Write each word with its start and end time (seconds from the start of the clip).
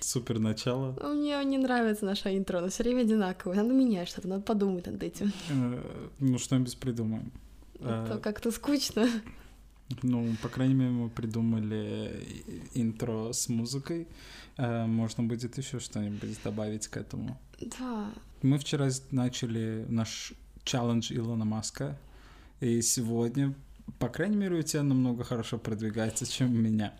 Супер 0.00 0.40
начало. 0.40 0.94
Мне 1.02 1.42
не 1.44 1.56
нравится 1.56 2.04
наша 2.04 2.36
интро, 2.36 2.58
оно 2.58 2.68
все 2.68 2.82
время 2.82 3.00
одинаковое. 3.00 3.56
Надо 3.56 3.72
менять 3.72 4.08
что-то, 4.08 4.28
надо 4.28 4.42
подумать 4.42 4.86
над 4.86 5.02
этим. 5.02 5.32
Э, 5.48 5.80
Ну, 6.18 6.38
что-нибудь 6.38 6.76
придумаем. 6.78 7.32
А 7.80 8.06
то 8.06 8.18
как-то 8.18 8.50
скучно. 8.50 9.08
Ну, 10.02 10.34
по 10.42 10.48
крайней 10.48 10.74
мере, 10.74 10.90
мы 10.90 11.08
придумали 11.08 12.26
интро 12.74 13.32
с 13.32 13.48
музыкой. 13.48 14.06
Э, 14.56 14.86
Можно 14.86 15.24
будет 15.24 15.58
еще 15.58 15.78
что-нибудь 15.80 16.38
добавить 16.44 16.88
к 16.88 16.96
этому. 16.96 17.38
Да. 17.78 18.10
Мы 18.42 18.58
вчера 18.58 18.88
начали 19.10 19.84
наш 19.88 20.32
челлендж 20.64 21.12
Илона 21.12 21.44
Маска, 21.44 21.98
и 22.60 22.82
сегодня, 22.82 23.54
по 23.98 24.08
крайней 24.08 24.36
мере, 24.36 24.56
у 24.56 24.62
тебя 24.62 24.82
намного 24.82 25.24
хорошо 25.24 25.58
продвигается, 25.58 26.30
чем 26.30 26.52
у 26.52 26.56
меня. 26.56 26.94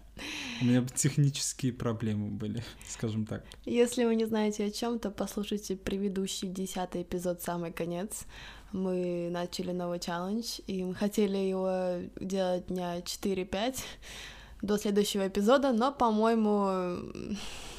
У 0.61 0.67
меня 0.67 0.85
технические 0.95 1.73
проблемы 1.73 2.29
были, 2.29 2.63
скажем 2.89 3.25
так. 3.25 3.45
Если 3.65 4.05
вы 4.05 4.17
не 4.17 4.27
знаете 4.27 4.67
о 4.67 4.71
чем, 4.71 4.99
то 4.99 5.11
послушайте 5.11 5.77
предыдущий 5.77 6.49
десятый 6.49 7.03
эпизод 7.03 7.41
«Самый 7.43 7.73
конец». 7.73 8.27
Мы 8.73 9.29
начали 9.31 9.73
новый 9.73 9.99
челлендж, 9.99 10.61
и 10.67 10.85
мы 10.85 10.95
хотели 10.95 11.37
его 11.37 12.09
делать 12.21 12.67
дня 12.67 13.01
4-5 13.01 13.77
до 14.63 14.79
следующего 14.79 15.27
эпизода, 15.27 15.73
но, 15.73 15.93
по-моему, 15.93 17.11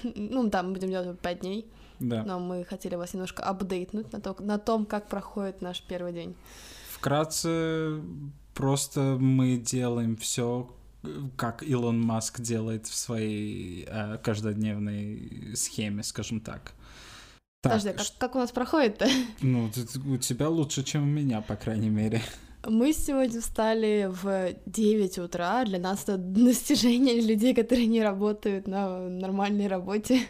ну, 0.15 0.49
там 0.49 0.67
мы 0.67 0.73
будем 0.73 0.89
делать 0.89 1.19
5 1.19 1.39
дней, 1.39 1.65
Да. 1.99 2.23
но 2.23 2.39
мы 2.39 2.65
хотели 2.65 2.95
вас 2.95 3.13
немножко 3.13 3.43
апдейтнуть 3.43 4.11
на, 4.11 4.19
то, 4.19 4.35
на 4.39 4.57
том, 4.57 4.85
как 4.85 5.07
проходит 5.07 5.61
наш 5.61 5.81
первый 5.81 6.11
день. 6.13 6.35
Вкратце, 6.89 8.01
просто 8.53 9.17
мы 9.19 9.57
делаем 9.57 10.17
все, 10.17 10.69
как 11.35 11.63
Илон 11.63 11.99
Маск 12.01 12.41
делает 12.41 12.85
в 12.87 12.93
своей 12.93 13.85
э, 13.87 14.17
каждодневной 14.17 15.53
схеме, 15.55 16.03
скажем 16.03 16.41
так. 16.41 16.73
Так, 17.61 17.73
Подожди, 17.73 17.89
а 17.89 17.93
как, 17.93 18.07
как 18.17 18.35
у 18.35 18.39
нас 18.39 18.51
проходит-то? 18.51 19.07
ну, 19.41 19.69
у 20.05 20.17
тебя 20.17 20.49
лучше, 20.49 20.83
чем 20.83 21.03
у 21.03 21.05
меня, 21.05 21.41
по 21.41 21.55
крайней 21.55 21.89
мере. 21.89 22.21
Мы 22.65 22.91
сегодня 22.91 23.39
встали 23.39 24.09
в 24.09 24.55
9 24.65 25.19
утра. 25.19 25.63
Для 25.65 25.77
нас 25.77 26.03
это 26.03 26.17
достижение 26.17 27.21
людей, 27.21 27.53
которые 27.53 27.85
не 27.85 28.01
работают 28.01 28.67
на 28.67 29.07
нормальной 29.07 29.67
работе. 29.67 30.21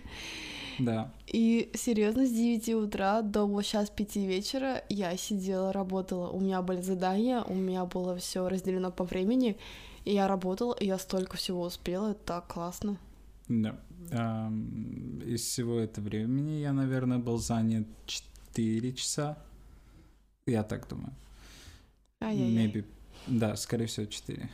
Да. 0.78 1.14
И 1.26 1.72
серьезно, 1.74 2.26
с 2.26 2.32
9 2.32 2.70
утра 2.70 3.22
до 3.22 3.46
вот 3.46 3.64
сейчас 3.66 3.90
5 3.90 4.16
вечера 4.18 4.84
я 4.90 5.16
сидела, 5.16 5.72
работала. 5.72 6.30
У 6.30 6.42
меня 6.42 6.62
были 6.62 6.82
задания, 6.82 7.44
у 7.44 7.54
меня 7.54 7.86
было 7.86 8.18
все 8.18 8.50
разделено 8.50 8.92
по 8.92 9.06
времени. 9.06 9.58
И 10.04 10.14
я 10.14 10.28
работала, 10.28 10.74
и 10.74 10.86
я 10.86 10.98
столько 10.98 11.38
всего 11.38 11.62
успела. 11.62 12.12
Это 12.12 12.20
так 12.26 12.48
классно. 12.48 12.98
Да. 13.48 13.78
Из 14.10 15.42
всего 15.42 15.80
этого 15.80 16.06
времени 16.06 16.60
я, 16.60 16.74
наверное, 16.74 17.20
был 17.20 17.38
занят 17.38 17.88
4 18.06 18.94
часа. 18.94 19.38
Я 20.46 20.64
так 20.64 20.88
думаю. 20.88 21.14
Ай-яй-яй. 22.22 22.68
Maybe. 22.68 22.86
Да, 23.28 23.56
скорее 23.56 23.86
всего, 23.86 24.06
4. 24.06 24.50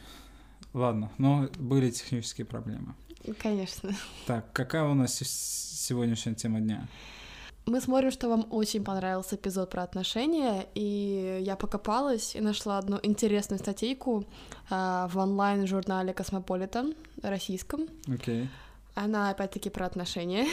Ладно, 0.74 1.12
но 1.18 1.50
были 1.58 1.90
технические 1.90 2.46
проблемы. 2.46 2.94
Конечно. 3.40 3.96
Так, 4.26 4.52
какая 4.54 4.84
у 4.84 4.94
нас 4.94 5.16
сегодняшняя 5.16 6.36
тема 6.36 6.60
дня? 6.60 6.88
Мы 7.66 7.82
смотрим, 7.82 8.12
что 8.12 8.30
вам 8.30 8.48
очень 8.50 8.82
понравился 8.82 9.36
эпизод 9.36 9.70
про 9.70 9.84
отношения, 9.84 10.68
и 10.74 11.40
я 11.42 11.58
покопалась 11.58 12.34
и 12.34 12.40
нашла 12.40 12.78
одну 12.78 12.98
интересную 13.04 13.60
статейку 13.60 14.26
а, 14.70 15.10
в 15.10 15.18
онлайн-журнале 15.18 16.14
Космополитен 16.14 16.96
российском. 17.22 17.88
Окей. 18.08 18.48
Она 18.98 19.30
опять-таки 19.30 19.70
про 19.70 19.86
отношения. 19.86 20.48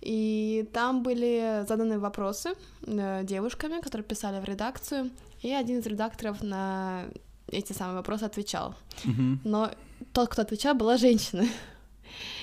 И 0.00 0.68
там 0.72 1.02
были 1.02 1.64
заданы 1.68 1.98
вопросы 1.98 2.54
э, 2.86 3.20
девушками, 3.24 3.80
которые 3.80 4.04
писали 4.04 4.40
в 4.40 4.44
редакцию, 4.44 5.10
и 5.42 5.52
один 5.52 5.78
из 5.78 5.86
редакторов 5.86 6.42
на 6.42 7.04
эти 7.48 7.72
самые 7.74 7.96
вопросы 7.96 8.24
отвечал. 8.24 8.74
Мгм. 9.04 9.40
Но 9.44 9.70
тот, 10.12 10.28
кто 10.30 10.42
отвечал, 10.42 10.74
была 10.74 10.96
женщина. 10.96 11.44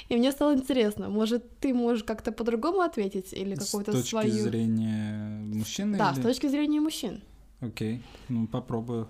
И 0.08 0.16
мне 0.16 0.32
стало 0.32 0.54
интересно, 0.54 1.10
может, 1.10 1.60
ты 1.60 1.74
можешь 1.74 2.04
как-то 2.04 2.32
по-другому 2.32 2.82
ответить 2.82 3.34
или 3.34 3.56
С 3.56 3.66
какую-то 3.66 3.92
точки 3.92 4.10
свою... 4.10 4.44
зрения 4.44 5.42
мужчины? 5.54 5.98
Да, 5.98 6.12
или- 6.12 6.20
с 6.20 6.24
точки 6.24 6.48
зрения 6.48 6.80
мужчин. 6.80 7.22
Окей, 7.60 8.02
ну 8.30 8.48
попробую. 8.48 9.10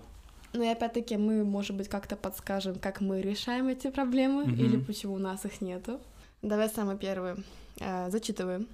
Ну 0.58 0.64
и 0.64 0.66
опять-таки 0.66 1.16
мы, 1.16 1.44
может 1.44 1.76
быть, 1.76 1.88
как-то 1.88 2.16
подскажем, 2.16 2.80
как 2.80 3.00
мы 3.00 3.22
решаем 3.22 3.68
эти 3.68 3.90
проблемы 3.90 4.44
Мгм. 4.44 4.54
или 4.56 4.76
почему 4.76 5.14
у 5.14 5.18
нас 5.18 5.44
их 5.44 5.60
нету. 5.60 6.00
Давай 6.42 6.68
самый 6.68 6.96
первый. 6.98 7.34
Э, 7.78 8.10
зачитываем. 8.10 8.66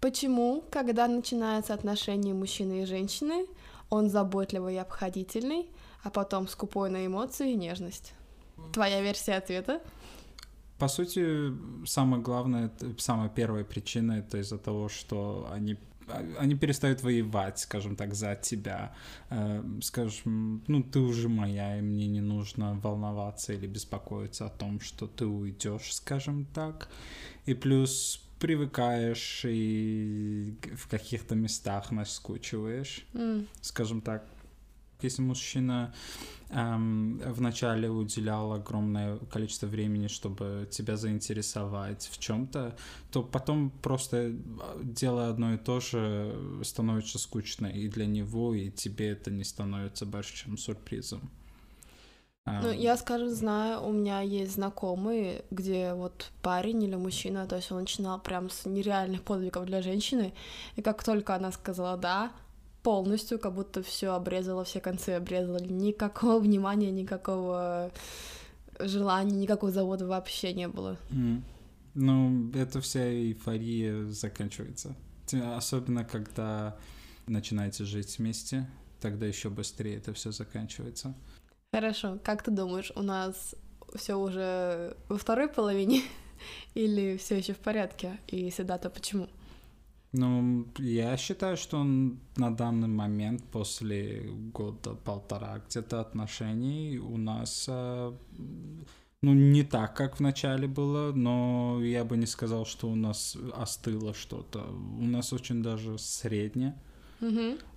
Почему, 0.00 0.62
когда 0.70 1.08
начинаются 1.08 1.72
отношения 1.72 2.34
мужчины 2.34 2.82
и 2.82 2.84
женщины, 2.84 3.46
он 3.88 4.10
заботливый 4.10 4.74
и 4.74 4.76
обходительный, 4.76 5.66
а 6.02 6.10
потом 6.10 6.46
скупой 6.46 6.90
на 6.90 7.06
эмоции 7.06 7.52
и 7.52 7.56
нежность? 7.56 8.12
Твоя 8.74 9.00
версия 9.00 9.36
ответа? 9.36 9.80
По 10.78 10.88
сути, 10.88 11.52
самое 11.86 12.22
главное, 12.22 12.70
самая 12.98 13.30
первая 13.30 13.64
причина 13.64 14.12
это 14.18 14.36
из-за 14.36 14.58
того, 14.58 14.90
что 14.90 15.48
они 15.50 15.76
они 16.38 16.54
перестают 16.54 17.02
воевать, 17.02 17.58
скажем 17.58 17.96
так, 17.96 18.14
за 18.14 18.36
тебя. 18.36 18.94
Э, 19.30 19.62
скажем, 19.82 20.62
ну 20.66 20.82
ты 20.82 20.98
уже 20.98 21.28
моя, 21.28 21.78
и 21.78 21.82
мне 21.82 22.06
не 22.06 22.20
нужно 22.20 22.74
волноваться 22.74 23.52
или 23.52 23.66
беспокоиться 23.66 24.46
о 24.46 24.50
том, 24.50 24.80
что 24.80 25.06
ты 25.06 25.26
уйдешь, 25.26 25.94
скажем 25.94 26.46
так. 26.46 26.88
И 27.46 27.54
плюс 27.54 28.20
привыкаешь 28.38 29.44
и 29.46 30.54
в 30.76 30.88
каких-то 30.88 31.34
местах 31.34 31.90
наскучиваешь. 31.90 33.06
М, 33.14 33.48
скажем 33.60 34.00
так, 34.00 34.26
если 35.04 35.22
мужчина 35.22 35.94
эм, 36.50 37.18
вначале 37.26 37.88
уделял 37.90 38.52
огромное 38.52 39.18
количество 39.30 39.66
времени, 39.66 40.08
чтобы 40.08 40.68
тебя 40.70 40.96
заинтересовать 40.96 42.08
в 42.10 42.18
чем-то, 42.18 42.76
то 43.10 43.22
потом 43.22 43.70
просто 43.70 44.16
э, 44.16 44.34
делая 44.82 45.30
одно 45.30 45.54
и 45.54 45.58
то 45.58 45.80
же 45.80 46.34
становится 46.62 47.18
скучно 47.18 47.66
и 47.66 47.88
для 47.88 48.06
него, 48.06 48.54
и 48.54 48.70
тебе 48.70 49.10
это 49.10 49.30
не 49.30 49.44
становится 49.44 50.06
больше, 50.06 50.36
чем 50.36 50.58
сюрпризом. 50.58 51.30
Ну, 52.46 52.70
Эм, 52.70 52.78
я, 52.78 52.96
скажем, 52.96 53.30
знаю, 53.30 53.82
у 53.82 53.92
меня 53.92 54.20
есть 54.20 54.54
знакомые, 54.54 55.44
где 55.50 55.94
вот 55.94 56.30
парень 56.42 56.82
или 56.82 56.94
мужчина, 56.94 57.46
то 57.46 57.56
есть 57.56 57.72
он 57.72 57.80
начинал 57.80 58.20
прям 58.20 58.50
с 58.50 58.66
нереальных 58.66 59.22
подвигов 59.22 59.64
для 59.64 59.80
женщины, 59.80 60.34
и 60.76 60.82
как 60.82 61.02
только 61.02 61.34
она 61.34 61.52
сказала 61.52 61.96
«да», 61.96 62.32
полностью, 62.84 63.38
как 63.40 63.54
будто 63.54 63.82
все 63.82 64.12
обрезала, 64.12 64.62
все 64.62 64.78
концы 64.78 65.10
обрезала, 65.10 65.58
никакого 65.58 66.38
внимания, 66.38 66.92
никакого 66.92 67.90
желания, 68.78 69.34
никакого 69.34 69.72
завода 69.72 70.06
вообще 70.06 70.52
не 70.52 70.68
было. 70.68 70.98
М. 71.10 71.42
Ну, 71.94 72.50
эта 72.54 72.80
вся 72.80 73.08
эйфория 73.08 74.04
заканчивается. 74.06 74.94
Особенно, 75.56 76.04
когда 76.04 76.76
начинаете 77.26 77.84
жить 77.84 78.18
вместе, 78.18 78.68
тогда 79.00 79.26
еще 79.26 79.48
быстрее 79.48 79.96
это 79.96 80.12
все 80.12 80.30
заканчивается. 80.30 81.14
Хорошо, 81.72 82.18
как 82.22 82.42
ты 82.42 82.50
думаешь, 82.50 82.92
у 82.94 83.02
нас 83.02 83.54
все 83.94 84.14
уже 84.16 84.96
во 85.08 85.16
второй 85.16 85.48
половине 85.48 86.02
или 86.74 87.16
все 87.16 87.38
еще 87.38 87.54
в 87.54 87.58
порядке? 87.58 88.18
И 88.26 88.36
если 88.36 88.62
да, 88.62 88.76
то 88.76 88.90
почему? 88.90 89.28
Ну, 90.16 90.68
я 90.78 91.16
считаю, 91.16 91.56
что 91.56 91.78
он 91.78 92.20
на 92.36 92.56
данный 92.56 92.86
момент, 92.86 93.42
после 93.50 94.30
года-полтора 94.52 95.60
где-то 95.68 96.00
отношений, 96.00 96.98
у 96.98 97.16
нас, 97.16 97.66
а, 97.68 98.16
ну, 99.22 99.34
не 99.34 99.64
так, 99.64 99.96
как 99.96 100.18
в 100.18 100.20
начале 100.20 100.68
было, 100.68 101.10
но 101.10 101.80
я 101.82 102.04
бы 102.04 102.16
не 102.16 102.26
сказал, 102.26 102.64
что 102.64 102.88
у 102.88 102.94
нас 102.94 103.36
остыло 103.54 104.14
что-то. 104.14 104.62
У 105.00 105.04
нас 105.04 105.32
очень 105.32 105.64
даже 105.64 105.98
среднее. 105.98 106.80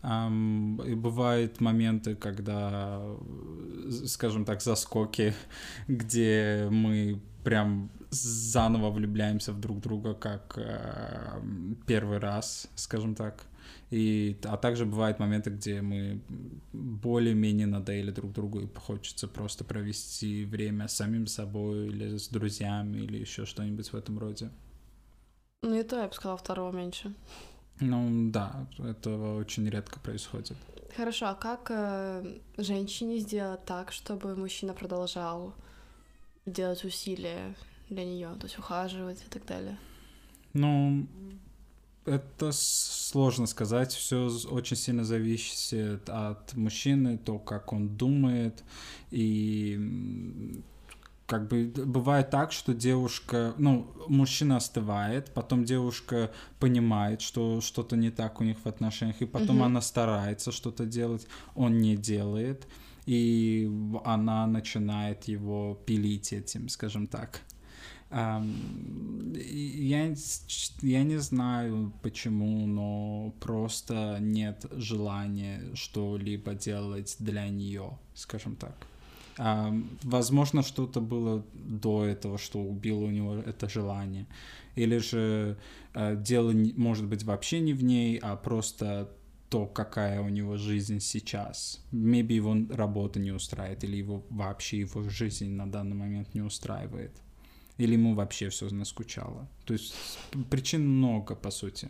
Ам, 0.02 0.82
и 0.86 0.96
бывают 0.96 1.62
моменты, 1.62 2.16
когда, 2.16 3.02
скажем 4.06 4.46
так, 4.46 4.62
заскоки, 4.62 5.34
где 5.88 6.68
мы 6.72 7.20
прям 7.44 7.90
заново 8.10 8.90
влюбляемся 8.90 9.54
в 9.54 9.60
друг 9.60 9.80
друга, 9.80 10.14
как 10.14 10.58
э, 10.58 11.42
первый 11.86 12.20
раз, 12.20 12.70
скажем 12.76 13.16
так. 13.16 13.46
И, 13.90 14.38
а 14.44 14.58
также 14.58 14.86
бывают 14.86 15.20
моменты, 15.20 15.50
где 15.50 15.82
мы 15.82 16.22
более-менее 16.74 17.68
надоели 17.68 18.12
друг 18.12 18.34
другу 18.34 18.60
и 18.60 18.68
хочется 18.76 19.28
просто 19.28 19.64
провести 19.64 20.46
время 20.46 20.88
с 20.88 20.96
самим 20.96 21.26
собой 21.28 21.88
или 21.88 22.18
с 22.18 22.28
друзьями 22.28 22.98
или 22.98 23.18
еще 23.18 23.46
что-нибудь 23.46 23.94
в 23.94 23.96
этом 23.96 24.20
роде. 24.20 24.50
Ну, 25.62 25.74
это 25.74 26.02
я 26.02 26.08
бы 26.08 26.14
сказала 26.14 26.38
второго 26.38 26.76
меньше. 26.76 27.14
Ну, 27.80 28.32
да, 28.32 28.68
этого 28.80 29.40
очень 29.40 29.70
редко 29.70 30.00
происходит. 30.00 30.58
Хорошо, 30.96 31.28
а 31.28 31.36
как 31.36 31.68
э, 31.70 32.40
женщине 32.58 33.20
сделать 33.20 33.64
так, 33.66 33.92
чтобы 33.92 34.36
мужчина 34.36 34.74
продолжал 34.74 35.54
делать 36.46 36.84
усилия 36.84 37.56
для 37.90 38.04
нее, 38.04 38.30
то 38.40 38.46
есть 38.48 38.58
ухаживать 38.58 39.22
и 39.22 39.30
так 39.30 39.46
далее? 39.46 39.78
Ну, 40.54 41.06
это 42.06 42.52
сложно 42.52 43.46
сказать. 43.46 43.94
Все 43.94 44.30
очень 44.50 44.78
сильно 44.78 45.04
зависит 45.04 46.10
от 46.10 46.56
мужчины, 46.56 47.18
то, 47.18 47.38
как 47.38 47.74
он 47.74 47.96
думает. 47.96 48.64
И 49.12 50.64
как 51.28 51.50
бы 51.50 51.72
бывает 51.76 52.30
так, 52.30 52.54
что 52.54 52.74
девушка, 52.74 53.54
ну, 53.58 53.92
мужчина 54.08 54.58
остывает, 54.58 55.34
потом 55.34 55.66
девушка 55.66 56.32
понимает, 56.60 57.22
что 57.22 57.60
что-то 57.60 57.98
не 57.98 58.12
так 58.12 58.40
у 58.40 58.46
них 58.46 58.58
в 58.64 58.66
отношениях, 58.66 59.22
и 59.22 59.26
потом 59.26 59.62
mm-hmm. 59.62 59.66
она 59.66 59.82
старается 59.82 60.54
что-то 60.54 60.86
делать, 60.86 61.28
он 61.54 61.80
не 61.80 61.98
делает, 61.98 62.66
и 63.06 63.70
она 64.06 64.48
начинает 64.48 65.26
его 65.26 65.78
пилить 65.86 66.32
этим, 66.32 66.70
скажем 66.70 67.08
так. 67.08 67.42
Я, 68.10 70.16
я 70.82 71.04
не 71.04 71.18
знаю 71.18 71.92
почему, 72.02 72.66
но 72.66 73.34
просто 73.42 74.18
нет 74.22 74.66
желания 74.72 75.62
что-либо 75.74 76.54
делать 76.54 77.18
для 77.20 77.50
нее, 77.50 78.00
скажем 78.14 78.56
так. 78.56 78.88
Возможно, 79.38 80.64
что-то 80.64 81.00
было 81.00 81.44
до 81.54 82.06
этого, 82.06 82.38
что 82.38 82.60
убило 82.60 83.06
у 83.06 83.12
него 83.12 83.36
это 83.36 83.70
желание. 83.70 84.26
Или 84.76 84.98
же 84.98 85.58
э, 85.94 86.16
дело 86.16 86.54
может 86.76 87.06
быть 87.06 87.24
вообще 87.24 87.60
не 87.60 87.74
в 87.74 87.84
ней, 87.84 88.18
а 88.18 88.36
просто 88.36 89.10
то, 89.50 89.66
какая 89.66 90.22
у 90.22 90.30
него 90.30 90.58
жизнь 90.58 91.00
сейчас. 91.00 91.82
Maybe 91.92 92.34
его 92.34 92.56
работа 92.70 93.20
не 93.20 93.32
устраивает, 93.32 93.84
или 93.84 93.98
его 93.98 94.24
вообще 94.30 94.80
его 94.80 95.04
жизнь 95.10 95.50
на 95.52 95.72
данный 95.72 95.96
момент 95.96 96.34
не 96.34 96.42
устраивает. 96.42 97.12
Или 97.78 97.94
ему 97.94 98.16
вообще 98.16 98.50
все 98.50 98.70
наскучало. 98.70 99.48
То 99.66 99.74
есть 99.74 99.96
причин 100.50 100.88
много, 100.88 101.36
по 101.36 101.52
сути. 101.52 101.90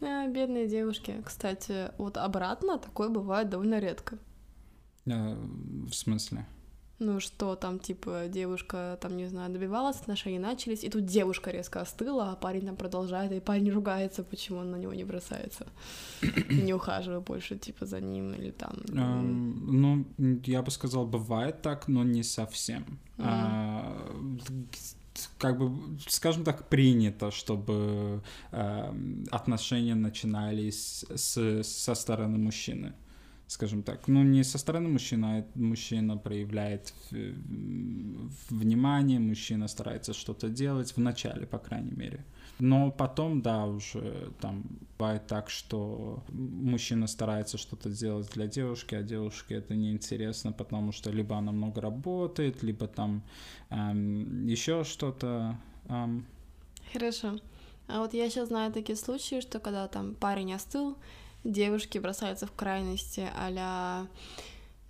А, 0.00 0.26
бедные 0.28 0.68
девушки. 0.68 1.22
Кстати, 1.24 1.90
вот 1.98 2.16
обратно 2.16 2.78
такое 2.78 3.08
бывает 3.08 3.48
довольно 3.48 3.80
редко. 3.80 4.18
А, 5.06 5.36
в 5.88 5.92
смысле? 5.92 6.46
Ну, 7.04 7.18
что 7.18 7.56
там, 7.56 7.80
типа, 7.80 8.28
девушка, 8.28 8.96
там, 9.00 9.16
не 9.16 9.26
знаю, 9.26 9.52
добивалась, 9.52 10.00
отношения 10.00 10.38
начались, 10.38 10.84
и 10.84 10.88
тут 10.88 11.04
девушка 11.04 11.50
резко 11.50 11.80
остыла, 11.80 12.30
а 12.30 12.36
парень 12.36 12.66
там 12.66 12.76
продолжает, 12.76 13.32
и 13.32 13.40
парень 13.40 13.72
ругается, 13.72 14.22
почему 14.22 14.58
он 14.60 14.70
на 14.70 14.76
него 14.76 14.94
не 14.94 15.04
бросается, 15.04 15.66
не 16.50 16.72
ухаживает 16.72 17.24
больше, 17.24 17.58
типа, 17.58 17.86
за 17.86 18.00
ним, 18.00 18.34
или 18.34 18.52
там... 18.52 18.74
Ну, 18.86 20.04
я 20.46 20.62
бы 20.62 20.70
сказал, 20.70 21.04
бывает 21.04 21.60
так, 21.60 21.88
но 21.88 22.04
не 22.04 22.22
совсем. 22.22 22.84
А, 23.18 23.98
как 25.38 25.58
бы, 25.58 25.98
скажем 26.08 26.44
так, 26.44 26.68
принято, 26.68 27.32
чтобы 27.32 28.22
отношения 29.30 29.96
начинались 29.96 31.04
с, 31.12 31.62
со 31.64 31.94
стороны 31.94 32.38
мужчины 32.38 32.92
скажем 33.52 33.82
так, 33.82 34.08
ну 34.08 34.22
не 34.22 34.44
со 34.44 34.58
стороны 34.58 34.88
мужчины, 34.88 35.26
а 35.26 35.58
мужчина 35.58 36.16
проявляет 36.16 36.94
внимание, 38.50 39.18
мужчина 39.18 39.68
старается 39.68 40.14
что-то 40.14 40.48
делать 40.48 40.96
в 40.96 41.00
начале, 41.00 41.46
по 41.46 41.58
крайней 41.58 41.92
мере. 41.92 42.24
Но 42.58 42.90
потом, 42.90 43.42
да, 43.42 43.66
уже 43.66 44.30
там 44.40 44.64
бывает 44.98 45.26
так, 45.26 45.50
что 45.50 46.22
мужчина 46.30 47.06
старается 47.06 47.58
что-то 47.58 47.90
сделать 47.90 48.30
для 48.32 48.46
девушки, 48.46 48.94
а 48.94 49.02
девушке 49.02 49.56
это 49.56 49.74
неинтересно, 49.74 50.52
потому 50.52 50.92
что 50.92 51.10
либо 51.10 51.36
она 51.36 51.52
много 51.52 51.80
работает, 51.80 52.62
либо 52.62 52.86
там 52.86 53.22
эм, 53.70 54.46
еще 54.46 54.84
что-то. 54.84 55.58
Эм. 55.88 56.24
Хорошо. 56.92 57.38
А 57.88 58.00
вот 58.00 58.14
я 58.14 58.30
сейчас 58.30 58.48
знаю 58.48 58.72
такие 58.72 58.96
случаи, 58.96 59.40
что 59.40 59.58
когда 59.58 59.88
там 59.88 60.14
парень 60.14 60.54
остыл, 60.54 60.96
девушки 61.44 61.98
бросаются 61.98 62.46
в 62.46 62.52
крайности 62.52 63.28
а 63.36 64.06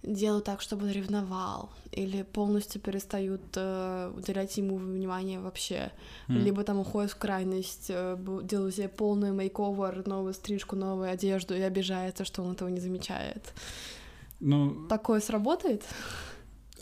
делают 0.02 0.44
так, 0.44 0.60
чтобы 0.60 0.87
он 0.87 0.90
ревновал, 0.90 1.70
или 1.93 2.22
полностью 2.22 2.81
перестают 2.81 3.43
э, 3.54 4.12
уделять 4.16 4.56
ему 4.56 4.76
внимание 4.76 5.38
вообще, 5.38 5.93
mm. 6.28 6.38
либо 6.38 6.64
там 6.64 6.81
уходят 6.81 7.12
в 7.12 7.16
крайность, 7.16 7.87
э, 7.88 8.16
делают 8.43 8.75
себе 8.75 8.88
полный 8.88 9.31
мейковер, 9.31 10.06
новую 10.06 10.34
стрижку, 10.34 10.75
новую 10.75 11.10
одежду 11.10 11.54
и 11.54 11.60
обижается, 11.60 12.25
что 12.25 12.43
он 12.43 12.52
этого 12.52 12.69
не 12.69 12.81
замечает. 12.81 13.52
Ну... 14.40 14.88
Такое 14.88 15.20
сработает? 15.20 15.84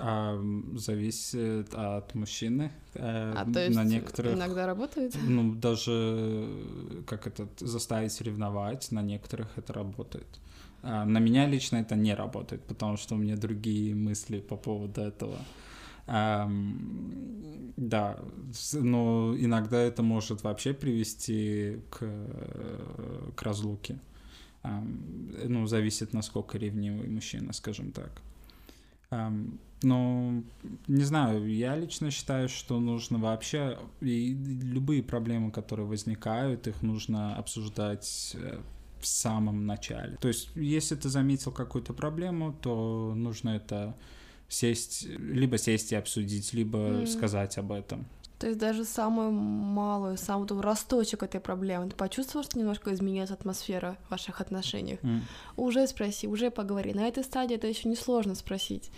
А, 0.02 0.41
зависит 0.76 1.75
от 1.75 2.14
мужчины. 2.14 2.73
Э, 2.94 3.35
а 3.37 3.52
то 3.52 3.61
есть 3.61 3.76
на 3.76 3.85
некоторых, 3.85 4.35
иногда 4.35 4.67
работает? 4.67 5.14
Ну, 5.23 5.55
даже 5.55 6.49
как 7.06 7.26
это 7.26 7.49
заставить 7.58 8.20
ревновать, 8.20 8.91
на 8.93 9.02
некоторых 9.02 9.49
это 9.56 9.73
работает. 9.73 10.41
А 10.82 11.05
на 11.05 11.19
меня 11.19 11.47
лично 11.47 11.76
это 11.76 11.97
не 11.97 12.14
работает, 12.14 12.64
потому 12.64 12.97
что 12.97 13.14
у 13.14 13.19
меня 13.19 13.37
другие 13.37 13.94
мысли 13.94 14.41
по 14.41 14.56
поводу 14.56 15.02
этого. 15.02 15.38
Um, 16.06 17.73
да, 17.76 18.19
но 18.73 19.37
иногда 19.38 19.79
это 19.81 20.03
может 20.03 20.43
вообще 20.43 20.73
привести 20.73 21.79
к, 21.91 22.00
к 23.37 23.43
разлуке. 23.43 24.00
Um, 24.64 25.46
ну, 25.46 25.67
зависит, 25.67 26.12
насколько 26.12 26.58
ревнивый 26.58 27.08
мужчина, 27.08 27.53
скажем 27.53 27.93
так. 27.93 28.11
Um, 29.11 29.58
ну, 29.82 30.44
не 30.88 31.05
знаю, 31.05 31.49
я 31.53 31.77
лично 31.77 32.11
считаю, 32.11 32.49
что 32.49 32.81
нужно 32.81 33.19
вообще 33.19 33.79
и 34.00 34.35
любые 34.35 35.03
проблемы, 35.03 35.50
которые 35.50 35.87
возникают, 35.87 36.67
их 36.67 36.82
нужно 36.82 37.37
обсуждать 37.37 38.32
э, 38.35 38.61
в 39.00 39.06
самом 39.06 39.67
начале. 39.67 40.17
То 40.21 40.29
есть, 40.29 40.50
если 40.55 40.97
ты 40.97 41.09
заметил 41.09 41.53
какую-то 41.53 41.94
проблему, 41.94 42.53
то 42.53 43.15
нужно 43.17 43.50
это 43.50 43.97
сесть, 44.49 45.06
либо 45.06 45.56
сесть 45.59 45.93
и 45.93 45.97
обсудить, 45.97 46.53
либо 46.53 46.79
mm. 46.79 47.06
сказать 47.06 47.56
об 47.56 47.73
этом. 47.73 48.06
То 48.41 48.47
есть 48.47 48.59
даже 48.59 48.87
самую 48.87 49.32
малую, 49.32 50.17
самый 50.17 50.49
там 50.49 50.61
росточек 50.61 51.23
этой 51.23 51.41
проблемы, 51.41 51.91
ты 51.91 51.94
почувствовал, 51.94 52.43
что 52.43 52.59
немножко 52.59 52.93
изменилась 52.94 53.31
атмосфера 53.31 53.99
в 54.06 54.11
ваших 54.11 54.41
отношениях? 54.41 54.99
Mm. 55.03 55.20
Уже 55.59 55.87
спроси, 55.87 56.27
уже 56.27 56.51
поговори. 56.51 56.94
На 56.94 57.06
этой 57.06 57.23
стадии 57.23 57.56
это 57.56 57.67
еще 57.67 57.89
несложно 57.89 58.35
спросить 58.35 58.91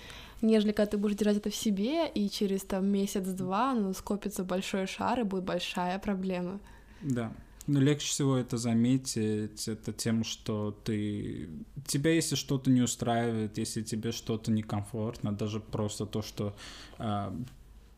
нежели 0.42 0.72
когда 0.72 0.90
ты 0.90 0.98
будешь 0.98 1.16
держать 1.16 1.36
это 1.36 1.50
в 1.50 1.54
себе, 1.54 2.08
и 2.08 2.28
через 2.28 2.62
там 2.62 2.86
месяц-два 2.86 3.74
ну, 3.74 3.94
скопится 3.94 4.44
большой 4.44 4.86
шар, 4.86 5.20
и 5.20 5.22
будет 5.22 5.44
большая 5.44 5.98
проблема. 6.00 6.58
Да. 7.00 7.32
Но 7.68 7.80
легче 7.80 8.08
всего 8.08 8.36
это 8.36 8.56
заметить, 8.56 9.68
это 9.68 9.92
тем, 9.92 10.24
что 10.24 10.72
ты... 10.84 11.48
Тебя, 11.86 12.12
если 12.12 12.34
что-то 12.34 12.70
не 12.70 12.82
устраивает, 12.82 13.56
если 13.56 13.82
тебе 13.82 14.10
что-то 14.10 14.50
некомфортно, 14.50 15.32
даже 15.32 15.60
просто 15.60 16.04
то, 16.06 16.22
что 16.22 16.56
э, 16.98 17.32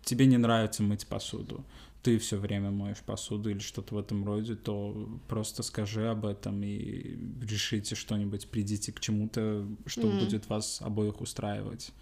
тебе 0.05 0.27
не 0.27 0.39
нравится 0.39 0.83
мыть 0.83 1.07
посуду, 1.07 1.65
ты 2.03 2.19
все 2.19 2.37
время 2.37 2.71
моешь 2.71 3.01
посуду 3.01 3.51
или 3.51 3.61
что-то 3.61 3.95
в 3.95 3.99
этом 3.99 4.25
роде, 4.25 4.57
то 4.57 5.09
просто 5.27 5.63
скажи 5.63 6.07
об 6.09 6.27
этом 6.27 6.63
и 6.63 7.17
решите 7.41 7.95
что-нибудь, 7.95 8.49
придите 8.49 8.93
к 8.93 9.01
чему-то, 9.01 9.67
что 9.87 10.03
mm. 10.03 10.21
будет 10.21 10.49
вас 10.49 10.83
обоих 10.83 11.23
устраивать. 11.23 11.93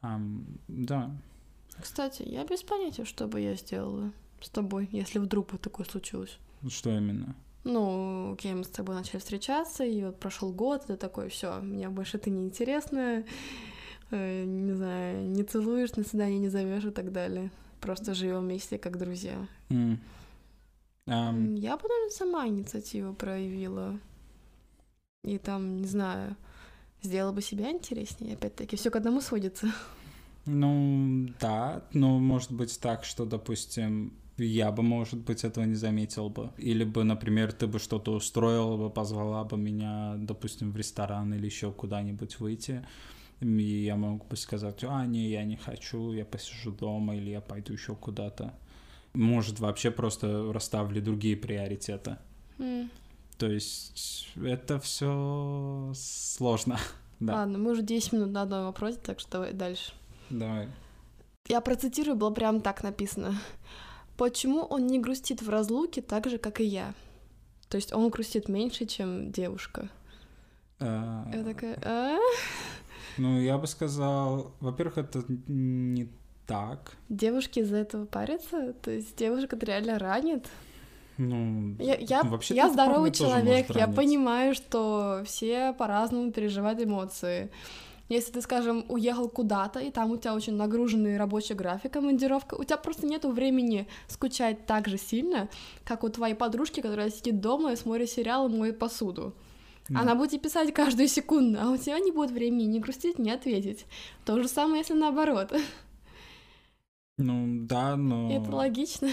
Um, 0.00 0.44
да. 0.68 1.14
Кстати, 1.78 2.22
я 2.22 2.44
без 2.44 2.62
понятия, 2.62 3.04
что 3.04 3.26
бы 3.26 3.40
я 3.40 3.54
сделала 3.56 4.12
с 4.40 4.48
тобой, 4.48 4.88
если 4.90 5.18
вдруг 5.18 5.52
бы 5.52 5.58
такое 5.58 5.84
случилось. 5.84 6.38
Что 6.68 6.96
именно? 6.96 7.36
Ну, 7.64 8.32
окей, 8.32 8.54
мы 8.54 8.64
с 8.64 8.68
тобой 8.68 8.94
начали 8.94 9.18
встречаться, 9.18 9.84
и 9.84 10.02
вот 10.02 10.18
прошел 10.18 10.50
год, 10.50 10.86
ты 10.86 10.96
такой, 10.96 11.28
все, 11.28 11.60
меня 11.60 11.90
больше 11.90 12.16
ты 12.16 12.30
не 12.30 12.46
интересна, 12.46 13.24
не 14.16 14.72
знаю, 14.72 15.28
не 15.28 15.42
целуешь, 15.42 15.94
на 15.96 16.04
свидание 16.04 16.38
не 16.38 16.48
зовешь 16.48 16.84
и 16.84 16.90
так 16.90 17.12
далее. 17.12 17.50
Просто 17.80 18.14
живем 18.14 18.40
вместе 18.40 18.78
как 18.78 18.98
друзья. 18.98 19.46
Mm. 19.70 19.98
Um... 21.06 21.56
Я 21.56 21.76
бы, 21.76 21.88
наверное, 21.88 22.10
сама 22.10 22.46
инициативу 22.46 23.14
проявила. 23.14 23.98
И 25.24 25.38
там, 25.38 25.78
не 25.78 25.86
знаю, 25.86 26.36
сделала 27.02 27.32
бы 27.32 27.42
себя 27.42 27.70
интереснее. 27.70 28.34
Опять-таки, 28.34 28.76
все 28.76 28.90
к 28.90 28.96
одному 28.96 29.20
сводится. 29.20 29.72
Ну, 30.46 31.28
да, 31.40 31.84
но 31.92 32.18
может 32.18 32.52
быть 32.52 32.78
так, 32.80 33.04
что, 33.04 33.24
допустим, 33.24 34.14
я 34.36 34.72
бы, 34.72 34.82
может 34.82 35.20
быть, 35.20 35.44
этого 35.44 35.64
не 35.64 35.74
заметил 35.74 36.30
бы. 36.30 36.50
Или 36.56 36.84
бы, 36.84 37.04
например, 37.04 37.52
ты 37.52 37.66
бы 37.66 37.78
что-то 37.78 38.12
устроила 38.12 38.76
бы, 38.76 38.90
позвала 38.90 39.44
бы 39.44 39.56
меня, 39.56 40.14
допустим, 40.16 40.72
в 40.72 40.76
ресторан 40.76 41.34
или 41.34 41.44
еще 41.44 41.72
куда-нибудь 41.72 42.40
выйти. 42.40 42.86
И 43.40 43.84
я 43.84 43.96
мог 43.96 44.26
бы 44.28 44.36
сказать, 44.36 44.84
а, 44.84 45.06
не, 45.06 45.28
я 45.30 45.44
не 45.44 45.56
хочу, 45.56 46.12
я 46.12 46.24
посижу 46.24 46.72
дома, 46.72 47.16
или 47.16 47.30
я 47.30 47.40
пойду 47.40 47.72
еще 47.72 47.94
куда-то. 47.94 48.52
Может, 49.14 49.60
вообще 49.60 49.90
просто 49.90 50.52
расставили 50.52 51.00
другие 51.00 51.36
приоритеты. 51.36 52.18
М. 52.58 52.90
То 53.38 53.50
есть 53.50 54.28
это 54.36 54.78
все 54.78 55.92
сложно. 55.94 56.78
Да, 57.20 57.34
Ладно, 57.34 57.58
мы 57.58 57.72
уже 57.72 57.82
10 57.82 58.12
минут 58.14 58.30
на 58.30 58.40
одном 58.42 58.64
вопросе, 58.64 58.98
так 59.02 59.20
что 59.20 59.30
давай 59.32 59.52
дальше. 59.52 59.92
давай. 60.30 60.68
Я 61.48 61.60
процитирую, 61.60 62.16
было 62.16 62.30
прям 62.30 62.62
так 62.62 62.82
написано. 62.82 63.38
Почему 64.16 64.62
он 64.62 64.86
не 64.86 64.98
грустит 64.98 65.42
в 65.42 65.50
разлуке 65.50 66.00
так 66.00 66.30
же, 66.30 66.38
как 66.38 66.60
и 66.60 66.64
я? 66.64 66.94
То 67.68 67.76
есть 67.76 67.92
он 67.92 68.08
грустит 68.08 68.48
меньше, 68.48 68.86
чем 68.86 69.30
девушка. 69.32 69.90
А, 70.78 71.30
Я 71.34 71.44
такая, 71.44 71.78
а? 71.84 72.18
Ну, 73.18 73.40
я 73.40 73.58
бы 73.58 73.66
сказал, 73.66 74.52
во-первых, 74.60 74.98
это 74.98 75.24
не 75.48 76.08
так. 76.46 76.96
Девушки 77.08 77.60
из-за 77.60 77.76
этого 77.76 78.06
парятся? 78.06 78.72
То 78.82 78.90
есть 78.90 79.16
девушка 79.16 79.56
реально 79.60 79.98
ранит? 79.98 80.48
Ну, 81.16 81.76
Я, 81.78 81.96
я, 81.96 82.22
ну, 82.22 82.40
я 82.48 82.70
здоровый 82.70 83.12
человек, 83.12 83.66
я 83.74 83.86
понимаю, 83.88 84.54
что 84.54 85.22
все 85.26 85.74
по-разному 85.74 86.32
переживают 86.32 86.82
эмоции. 86.82 87.50
Если 88.08 88.32
ты, 88.32 88.42
скажем, 88.42 88.84
уехал 88.88 89.28
куда-то, 89.28 89.78
и 89.78 89.90
там 89.92 90.10
у 90.10 90.16
тебя 90.16 90.34
очень 90.34 90.54
нагруженный 90.54 91.16
рабочий 91.16 91.54
график, 91.54 91.92
командировка, 91.92 92.54
у 92.56 92.64
тебя 92.64 92.76
просто 92.76 93.06
нету 93.06 93.30
времени 93.30 93.86
скучать 94.08 94.66
так 94.66 94.88
же 94.88 94.98
сильно, 94.98 95.48
как 95.84 96.02
у 96.02 96.08
твоей 96.08 96.34
подружки, 96.34 96.80
которая 96.80 97.10
сидит 97.10 97.40
дома 97.40 97.72
и 97.72 97.76
смотрит 97.76 98.10
сериал 98.10 98.48
и 98.48 98.56
моет 98.56 98.80
посуду. 98.80 99.34
Она 99.98 100.14
будет 100.14 100.40
писать 100.42 100.72
каждую 100.72 101.08
секунду, 101.08 101.58
а 101.60 101.70
у 101.70 101.76
тебя 101.76 101.98
не 101.98 102.12
будет 102.12 102.30
времени 102.30 102.64
ни 102.64 102.78
грустить, 102.78 103.18
ни 103.18 103.30
ответить. 103.30 103.86
То 104.24 104.40
же 104.40 104.48
самое, 104.48 104.78
если 104.78 104.94
наоборот. 104.94 105.52
Ну, 107.18 107.66
да, 107.66 107.96
но... 107.96 108.30
Это 108.32 108.50
логично. 108.56 109.10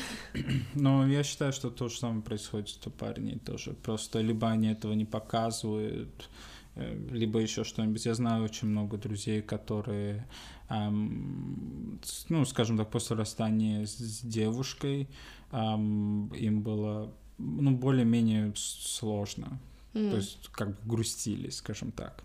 Но 0.76 1.06
я 1.08 1.24
считаю, 1.24 1.52
что 1.52 1.70
то 1.70 1.90
же 1.90 1.98
самое 1.98 2.22
происходит 2.22 2.80
у 2.86 2.90
парней 2.90 3.38
тоже. 3.40 3.74
Просто 3.74 4.22
либо 4.22 4.48
они 4.50 4.70
этого 4.70 4.94
не 4.94 5.04
показывают, 5.04 6.30
э, 6.76 6.98
либо 7.12 7.40
еще 7.40 7.66
что-нибудь. 7.66 8.06
Я 8.06 8.14
знаю 8.14 8.46
очень 8.46 8.70
много 8.70 8.98
друзей, 8.98 9.42
которые, 9.42 10.26
с- 10.70 12.30
ну, 12.30 12.46
скажем 12.46 12.78
так, 12.78 12.90
после 12.90 13.18
расстания 13.18 13.86
с, 13.86 14.22
девушкой 14.22 15.10
ам, 15.52 16.28
им 16.34 16.62
было, 16.62 17.14
ну, 17.38 17.72
более-менее 17.72 18.54
сложно. 18.56 19.60
М. 19.94 20.10
То 20.12 20.18
есть 20.18 20.50
как 20.52 20.70
бы 20.70 20.78
грустили, 20.86 21.50
скажем 21.50 21.92
так, 21.92 22.24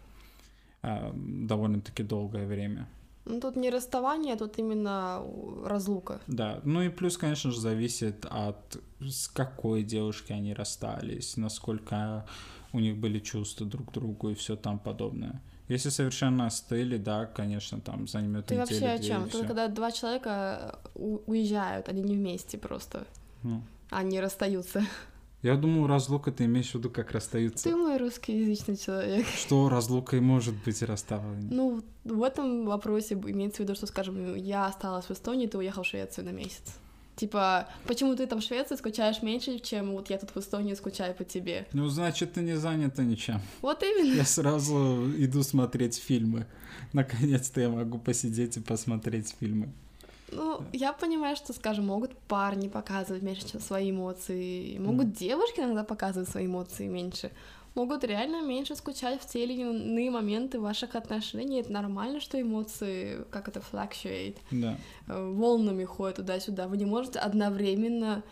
ам, 0.82 1.46
довольно-таки 1.46 2.02
долгое 2.02 2.46
время. 2.46 2.88
Ну, 3.24 3.40
тут 3.40 3.56
не 3.56 3.70
расставание, 3.70 4.36
тут 4.36 4.58
именно 4.58 5.22
разлука. 5.64 6.20
Да, 6.26 6.60
ну 6.64 6.82
и 6.82 6.88
плюс, 6.88 7.16
конечно 7.16 7.52
же, 7.52 7.60
зависит 7.60 8.26
от 8.28 8.78
с 9.00 9.28
какой 9.28 9.84
девушкой 9.84 10.32
они 10.38 10.54
расстались, 10.54 11.36
насколько 11.36 12.26
у 12.72 12.80
них 12.80 12.96
были 12.96 13.20
чувства 13.20 13.66
друг 13.66 13.90
к 13.90 13.94
другу 13.94 14.30
и 14.30 14.34
все 14.34 14.56
там 14.56 14.78
подобное. 14.78 15.40
Если 15.68 15.90
совершенно 15.90 16.46
остыли, 16.46 16.96
да, 16.98 17.26
конечно, 17.26 17.80
там 17.80 18.08
займет 18.08 18.46
Ты 18.46 18.56
вообще 18.56 18.86
о 18.86 18.98
чем? 18.98 19.28
всё. 19.28 19.46
когда 19.46 19.68
два 19.68 19.92
человека 19.92 20.80
э, 20.94 21.18
уезжают, 21.26 21.88
они 21.88 22.02
не 22.02 22.16
вместе 22.16 22.58
просто, 22.58 23.06
Ну, 23.42 23.62
они 23.90 24.20
расстаются. 24.20 24.82
Я 25.42 25.56
думаю, 25.56 25.88
разлука 25.88 26.30
ты 26.30 26.44
имеешь 26.44 26.70
в 26.70 26.76
виду, 26.76 26.88
как 26.88 27.10
расстаются. 27.10 27.64
Ты 27.64 27.74
мой 27.74 27.96
русскоязычный 27.96 28.76
человек. 28.76 29.26
Что 29.36 29.68
разлука 29.68 30.16
и 30.16 30.20
может 30.20 30.54
быть 30.64 30.80
расставание. 30.82 31.48
Ну, 31.50 31.82
в 32.04 32.22
этом 32.22 32.66
вопросе 32.66 33.14
имеется 33.14 33.58
в 33.58 33.60
виду, 33.60 33.74
что, 33.74 33.86
скажем, 33.86 34.36
я 34.36 34.66
осталась 34.66 35.06
в 35.06 35.10
Эстонии, 35.10 35.48
ты 35.48 35.58
уехал 35.58 35.82
в 35.82 35.86
Швецию 35.86 36.26
на 36.26 36.30
месяц. 36.30 36.76
Типа, 37.16 37.68
почему 37.86 38.14
ты 38.16 38.26
там 38.26 38.40
в 38.40 38.42
Швеции 38.42 38.76
скучаешь 38.76 39.20
меньше, 39.22 39.58
чем 39.58 39.92
вот 39.92 40.10
я 40.10 40.18
тут 40.18 40.30
в 40.30 40.36
Эстонии 40.38 40.74
скучаю 40.74 41.14
по 41.14 41.24
тебе? 41.24 41.66
Ну, 41.72 41.88
значит, 41.88 42.34
ты 42.34 42.40
не 42.40 42.56
занята 42.56 43.02
ничем. 43.02 43.40
Вот 43.60 43.82
именно. 43.82 44.14
Я 44.14 44.24
сразу 44.24 45.10
иду 45.18 45.42
смотреть 45.42 45.96
фильмы. 45.96 46.46
Наконец-то 46.92 47.60
я 47.60 47.68
могу 47.68 47.98
посидеть 47.98 48.56
и 48.56 48.60
посмотреть 48.60 49.34
фильмы. 49.38 49.72
Ну, 50.32 50.64
я 50.72 50.92
понимаю, 50.92 51.36
что, 51.36 51.52
скажем, 51.52 51.86
могут 51.86 52.16
парни 52.32 52.68
показывать 52.68 53.22
меньше 53.22 53.46
чем 53.46 53.60
свои 53.60 53.90
эмоции, 53.90 54.78
могут 54.78 55.12
девушки 55.12 55.60
иногда 55.60 55.84
показывать 55.84 56.30
свои 56.30 56.46
эмоции 56.46 56.88
меньше, 56.88 57.30
могут 57.74 58.04
реально 58.04 58.40
меньше 58.40 58.74
скучать 58.74 59.20
в 59.20 59.26
те 59.26 59.44
или 59.44 59.52
иные 59.60 60.10
моменты 60.10 60.58
ваших 60.58 60.94
отношений. 60.94 61.60
Это 61.60 61.70
нормально, 61.72 62.20
что 62.20 62.40
эмоции, 62.40 63.18
как 63.30 63.48
это, 63.48 63.60
fluctuate, 63.60 64.36
Да. 64.50 64.78
э, 65.08 65.32
волнами 65.34 65.84
ходят 65.84 66.16
туда-сюда. 66.16 66.68
Вы 66.68 66.78
не 66.78 66.86
можете 66.86 67.18
одновременно 67.18 68.22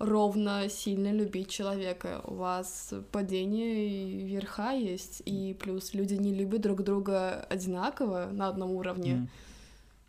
ровно 0.00 0.68
сильно 0.68 1.12
любить 1.12 1.48
человека. 1.48 2.22
У 2.24 2.34
вас 2.34 2.92
падение 3.12 3.88
и 3.88 4.24
верха 4.24 4.72
есть, 4.72 5.22
и 5.26 5.54
плюс 5.60 5.94
люди 5.94 6.14
не 6.14 6.34
любят 6.34 6.60
друг 6.60 6.82
друга 6.82 7.46
одинаково 7.48 8.30
на 8.32 8.48
одном 8.48 8.72
уровне. 8.72 9.12
М. 9.12 9.28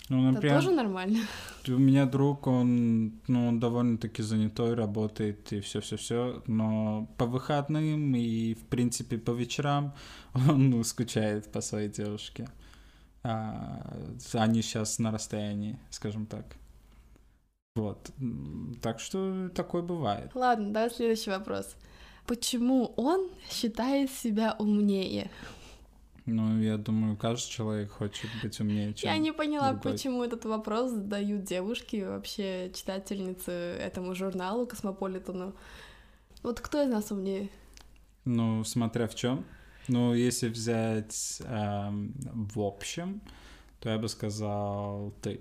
Ну, 0.10 0.22
Это 0.24 0.34
например, 0.34 0.56
тоже 0.56 0.72
нормально. 0.72 1.20
У 1.68 1.72
меня 1.72 2.06
друг, 2.06 2.46
он, 2.46 3.22
ну, 3.28 3.48
он 3.48 3.60
довольно-таки 3.60 4.22
занятой, 4.22 4.76
работает 4.76 5.52
и 5.52 5.62
все, 5.62 5.82
все, 5.82 5.98
все, 5.98 6.44
но 6.46 7.08
по 7.18 7.26
выходным 7.26 8.16
и, 8.16 8.54
в 8.54 8.66
принципе, 8.68 9.18
по 9.18 9.32
вечерам 9.32 9.96
он 10.34 10.70
ну, 10.70 10.84
скучает 10.84 11.52
по 11.52 11.62
своей 11.62 11.90
девушке. 11.90 12.48
А, 13.24 13.98
они 14.34 14.62
сейчас 14.62 15.00
на 15.00 15.12
расстоянии, 15.12 15.80
скажем 15.90 16.28
так. 16.28 16.56
Вот. 17.76 18.12
Так 18.82 19.00
что 19.00 19.50
такое 19.50 19.82
бывает. 19.82 20.32
Ладно, 20.36 20.72
давай 20.72 20.92
следующий 20.92 21.32
вопрос. 21.32 21.76
Почему 22.28 22.94
он 22.96 23.30
считает 23.50 24.12
себя 24.12 24.56
умнее? 24.60 25.30
Ну, 26.26 26.60
я 26.60 26.78
думаю, 26.78 27.18
каждый 27.18 27.50
человек 27.50 27.92
хочет 27.92 28.30
быть 28.42 28.60
умнее, 28.60 28.94
чем... 28.96 29.12
Я 29.12 29.18
не 29.20 29.32
поняла, 29.32 29.74
другой. 29.74 29.92
почему 29.92 30.24
этот 30.24 30.46
вопрос 30.46 30.92
задают 30.92 31.44
девушки, 31.44 32.04
вообще 32.04 32.72
читательницы 32.74 33.52
этому 33.52 34.16
журналу 34.16 34.66
Космополитену. 34.66 35.54
Вот 36.42 36.62
кто 36.62 36.82
из 36.82 36.90
нас 36.90 37.12
умнее? 37.12 37.50
Ну, 38.26 38.64
смотря 38.64 39.08
в 39.08 39.14
чем. 39.14 39.46
Ну, 39.88 40.16
если 40.16 40.50
взять 40.50 41.42
эм, 41.46 42.14
в 42.34 42.60
общем, 42.60 43.22
то 43.80 43.90
я 43.90 44.00
бы 44.00 44.10
сказал 44.10 45.14
ты. 45.22 45.40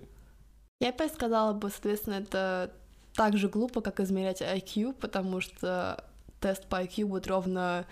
Я 0.81 0.91
опять 0.91 1.15
сказала 1.15 1.55
бы, 1.55 1.71
соответственно, 1.71 2.15
это 2.17 2.75
так 3.15 3.39
же 3.39 3.49
глупо, 3.49 3.81
как 3.81 4.01
измерять 4.01 4.43
IQ, 4.43 4.93
потому 5.01 5.41
что 5.41 6.05
тест 6.41 6.67
по 6.69 6.83
IQ 6.83 7.07
будет 7.07 7.27
ровно... 7.27 7.87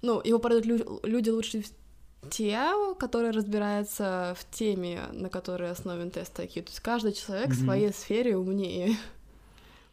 Ну, 0.00 0.20
его 0.24 0.40
лю- 0.48 1.00
люди 1.04 1.30
лучше 1.30 1.62
те, 2.30 2.60
которые 2.98 3.32
разбираются 3.32 4.34
в 4.38 4.44
теме, 4.56 5.00
на 5.12 5.28
которой 5.28 5.70
основан 5.70 6.10
тест 6.10 6.38
IQ. 6.38 6.62
То 6.62 6.68
есть 6.70 6.80
каждый 6.80 7.12
человек 7.12 7.48
в 7.50 7.56
Мгм. 7.58 7.64
своей 7.64 7.92
сфере 7.92 8.36
умнее. 8.36 8.96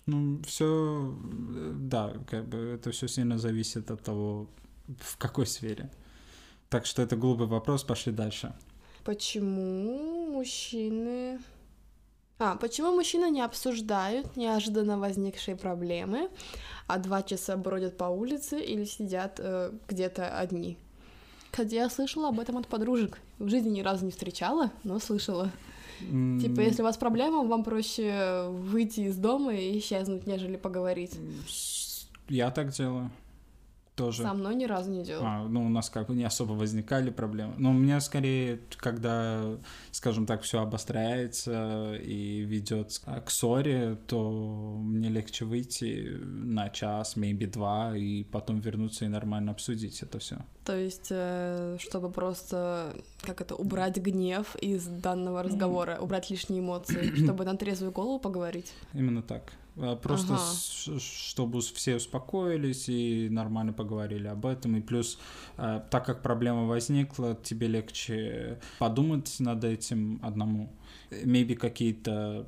Ну, 0.05 0.41
все, 0.47 1.13
да, 1.21 2.13
как 2.29 2.47
бы 2.47 2.57
это 2.57 2.91
все 2.91 3.07
сильно 3.07 3.37
зависит 3.37 3.91
от 3.91 4.01
того, 4.01 4.47
в 4.99 5.17
какой 5.17 5.45
сфере. 5.45 5.89
Так 6.69 6.85
что 6.85 7.01
это 7.01 7.15
глупый 7.15 7.47
вопрос, 7.47 7.83
пошли 7.83 8.11
дальше. 8.11 8.53
Почему 9.03 10.27
мужчины... 10.31 11.39
А, 12.39 12.55
почему 12.55 12.91
мужчины 12.95 13.29
не 13.29 13.41
обсуждают 13.41 14.37
неожиданно 14.37 14.97
возникшие 14.97 15.55
проблемы, 15.57 16.29
а 16.87 16.97
два 16.97 17.21
часа 17.21 17.57
бродят 17.57 17.97
по 17.97 18.05
улице 18.05 18.61
или 18.61 18.85
сидят 18.85 19.39
э, 19.39 19.71
где-то 19.89 20.37
одни? 20.39 20.77
Хотя 21.51 21.75
я 21.75 21.89
слышала 21.89 22.29
об 22.29 22.39
этом 22.39 22.57
от 22.57 22.67
подружек. 22.67 23.19
В 23.39 23.49
жизни 23.49 23.69
ни 23.69 23.81
разу 23.81 24.05
не 24.05 24.11
встречала, 24.11 24.71
но 24.83 24.99
слышала. 24.99 25.51
Типа, 25.99 26.61
если 26.61 26.81
у 26.81 26.85
вас 26.85 26.97
проблема, 26.97 27.43
вам 27.43 27.63
проще 27.63 28.45
выйти 28.49 29.01
из 29.01 29.17
дома 29.17 29.53
и 29.53 29.77
исчезнуть, 29.77 30.25
нежели 30.27 30.55
поговорить. 30.55 31.17
Я 32.29 32.51
так 32.51 32.69
делаю. 32.69 33.11
Тоже. 33.99 34.23
Со 34.23 34.33
мной 34.33 34.55
ни 34.55 34.63
разу 34.63 34.89
не 34.89 35.03
делала. 35.03 35.27
А, 35.27 35.47
ну, 35.49 35.65
у 35.65 35.69
нас 35.69 35.89
как 35.89 36.07
бы 36.07 36.15
не 36.15 36.23
особо 36.23 36.53
возникали 36.53 37.09
проблемы. 37.09 37.55
Но 37.57 37.71
у 37.71 37.73
меня 37.73 37.99
скорее, 37.99 38.61
когда, 38.77 39.57
скажем 39.91 40.25
так, 40.25 40.43
все 40.43 40.61
обостряется 40.61 41.95
и 41.95 42.39
ведет 42.45 42.97
к 43.25 43.29
ссоре, 43.29 43.97
то 44.07 44.77
мне 44.79 45.09
легче 45.09 45.43
выйти 45.43 46.17
на 46.21 46.69
час, 46.69 47.17
maybe 47.17 47.45
два, 47.45 47.97
и 47.97 48.23
потом 48.23 48.61
вернуться 48.61 49.03
и 49.03 49.09
нормально 49.09 49.51
обсудить 49.51 50.01
это 50.01 50.19
все. 50.19 50.37
То 50.63 50.77
есть, 50.77 51.07
э, 51.09 51.77
чтобы 51.79 52.09
просто, 52.09 52.93
как 53.21 53.41
это, 53.41 53.55
убрать 53.55 53.97
гнев 53.97 54.55
из 54.61 54.85
данного 54.85 55.43
разговора, 55.43 55.97
убрать 55.99 56.29
лишние 56.29 56.61
эмоции, 56.61 57.15
чтобы 57.23 57.43
на 57.43 57.57
трезвую 57.57 57.91
голову 57.91 58.17
поговорить. 58.19 58.71
Именно 58.93 59.23
так. 59.23 59.51
А 59.81 59.95
Просто 59.95 60.33
Ага. 60.33 60.41
с- 60.43 60.99
чтобы 61.01 61.61
все 61.61 61.95
успокоились 61.95 62.89
и 62.89 63.29
нормально 63.29 63.71
поговорили 63.73 64.27
об 64.27 64.45
этом. 64.45 64.75
И 64.75 64.81
плюс, 64.81 65.17
э, 65.57 65.81
так 65.89 66.05
как 66.05 66.21
проблема 66.21 66.65
возникла, 66.65 67.35
тебе 67.43 67.67
легче 67.67 68.59
подумать 68.77 69.35
над 69.39 69.63
этим 69.63 70.19
одному. 70.21 70.69
Maybe 71.11 71.55
какие-то 71.55 72.45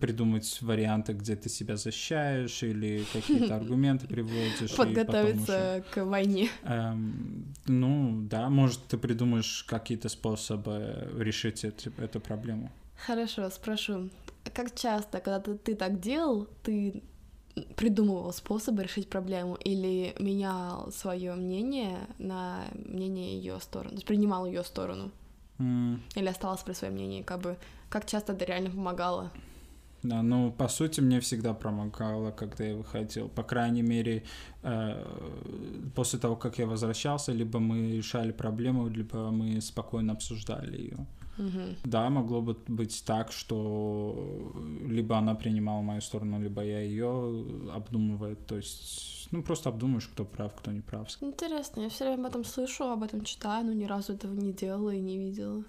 придумать 0.00 0.58
варианты, 0.62 1.12
где 1.12 1.34
ты 1.36 1.48
себя 1.48 1.76
защищаешь, 1.76 2.62
или 2.62 3.04
какие-то 3.12 3.56
аргументы 3.56 4.06
приводишь. 4.06 4.62
уже- 4.62 4.76
Подготовиться 4.76 5.84
к 5.92 6.04
войне. 6.04 6.48
Эм, 6.62 7.52
ну, 7.66 8.22
да, 8.30 8.48
может, 8.48 8.84
ты 8.86 8.96
придумаешь 8.96 9.64
какие-то 9.68 10.08
способы 10.08 11.08
решить 11.18 11.64
эти- 11.64 11.92
эту 12.00 12.20
проблему. 12.20 12.70
Хорошо, 13.06 13.48
спрошу. 13.50 14.08
Как 14.54 14.74
часто, 14.74 15.20
когда 15.20 15.40
ты, 15.40 15.56
ты 15.56 15.74
так 15.74 16.00
делал, 16.00 16.48
ты 16.62 17.02
придумывал 17.76 18.32
способы 18.32 18.82
решить 18.82 19.08
проблему 19.08 19.54
или 19.54 20.14
менял 20.18 20.90
свое 20.92 21.34
мнение 21.34 21.98
на 22.18 22.64
мнение 22.74 23.36
ее 23.36 23.60
сторону, 23.60 23.90
то 23.90 23.96
есть 23.96 24.06
принимал 24.06 24.46
ее 24.46 24.64
сторону, 24.64 25.10
М, 25.58 26.00
или 26.14 26.28
оставался 26.28 26.64
при 26.64 26.72
своем 26.74 26.94
мнении, 26.94 27.22
как 27.22 27.40
бы 27.40 27.56
как 27.88 28.06
часто 28.06 28.32
это 28.32 28.44
реально 28.44 28.70
помогало? 28.70 29.30
Да, 30.02 30.22
ну, 30.22 30.50
по 30.50 30.68
сути, 30.68 31.00
мне 31.02 31.20
всегда 31.20 31.52
промокало, 31.52 32.30
когда 32.30 32.64
я 32.64 32.74
выходил. 32.74 33.28
По 33.28 33.42
крайней 33.42 33.82
мере, 33.82 34.22
э, 34.62 35.04
после 35.94 36.18
того, 36.18 36.36
как 36.36 36.58
я 36.58 36.66
возвращался, 36.66 37.32
либо 37.32 37.58
мы 37.58 37.96
решали 37.96 38.32
проблему, 38.32 38.88
либо 38.88 39.30
мы 39.30 39.60
спокойно 39.60 40.12
обсуждали 40.14 40.78
ее. 40.78 41.06
Мгм. 41.40 41.76
Да, 41.84 42.10
могло 42.10 42.42
бы 42.42 42.56
быть 42.68 43.02
так, 43.06 43.32
что 43.32 44.52
либо 44.86 45.16
она 45.16 45.34
принимала 45.34 45.80
мою 45.80 46.02
сторону, 46.02 46.38
либо 46.38 46.62
я 46.62 46.80
ее 46.80 47.46
обдумывает. 47.72 48.46
То 48.46 48.56
есть, 48.56 49.28
ну, 49.30 49.42
просто 49.42 49.70
обдумаешь, 49.70 50.06
кто 50.06 50.26
прав, 50.26 50.54
кто 50.54 50.70
не 50.70 50.82
прав. 50.82 51.08
Интересно, 51.22 51.80
я 51.80 51.88
все 51.88 52.04
время 52.04 52.26
об 52.26 52.30
этом 52.30 52.44
слышу, 52.44 52.84
об 52.84 53.02
этом 53.02 53.24
читаю, 53.24 53.64
но 53.64 53.72
ни 53.72 53.84
разу 53.84 54.12
этого 54.12 54.34
не 54.34 54.52
делала 54.52 54.90
и 54.90 55.00
не 55.00 55.16
видела. 55.16 55.64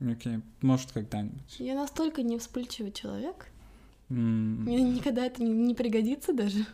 Окей, 0.00 0.40
может, 0.60 0.90
когда-нибудь. 0.90 1.56
Я 1.60 1.76
настолько 1.76 2.22
не 2.22 2.38
вспыльчивый 2.38 2.90
человек, 2.90 3.46
М, 4.10 4.64
мне 4.64 4.82
никогда 4.82 5.24
это 5.24 5.42
не, 5.42 5.50
не 5.50 5.74
пригодится 5.74 6.32
даже. 6.32 6.66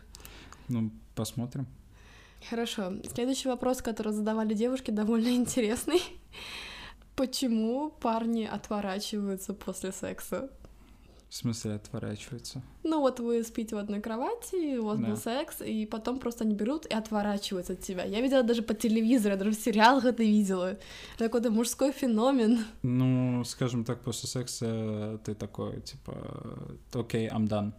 Ну, 0.69 0.89
посмотрим. 1.15 1.67
Хорошо. 2.49 2.93
Следующий 3.13 3.47
вопрос, 3.47 3.81
который 3.81 4.11
задавали 4.11 4.53
девушки, 4.53 4.91
довольно 4.91 5.29
интересный. 5.29 6.01
Почему 7.15 7.89
парни 8.01 8.43
отворачиваются 8.45 9.53
после 9.53 9.91
секса? 9.91 10.49
В 11.29 11.35
смысле, 11.35 11.73
отворачивается. 11.73 12.61
Ну 12.83 12.99
вот 12.99 13.19
вы 13.19 13.43
спите 13.43 13.75
в 13.75 13.79
одной 13.79 13.99
кровати, 14.01 14.77
у 14.77 14.85
вас 14.85 14.99
Да. 14.99 15.07
был 15.07 15.17
секс, 15.17 15.61
и 15.61 15.87
потом 15.87 16.19
просто 16.19 16.43
они 16.43 16.53
берут 16.53 16.85
и 16.85 16.93
отворачиваются 16.93 17.73
от 17.73 17.79
тебя. 17.81 18.03
Я 18.03 18.21
видела 18.21 18.43
даже 18.43 18.61
по 18.61 18.75
телевизору, 18.75 19.31
я 19.33 19.37
даже 19.37 19.49
в 19.51 19.55
сериалах 19.59 20.05
это 20.05 20.21
видела. 20.21 20.77
Это 21.15 21.25
какой-то 21.25 21.49
мужской 21.49 21.91
феномен. 21.91 22.59
Ну, 22.83 23.43
скажем 23.45 23.83
так, 23.83 24.01
после 24.03 24.29
секса 24.29 25.19
ты 25.25 25.33
такой, 25.33 25.81
типа, 25.81 26.13
окей, 26.93 27.27
I'm 27.29 27.47
done. 27.47 27.73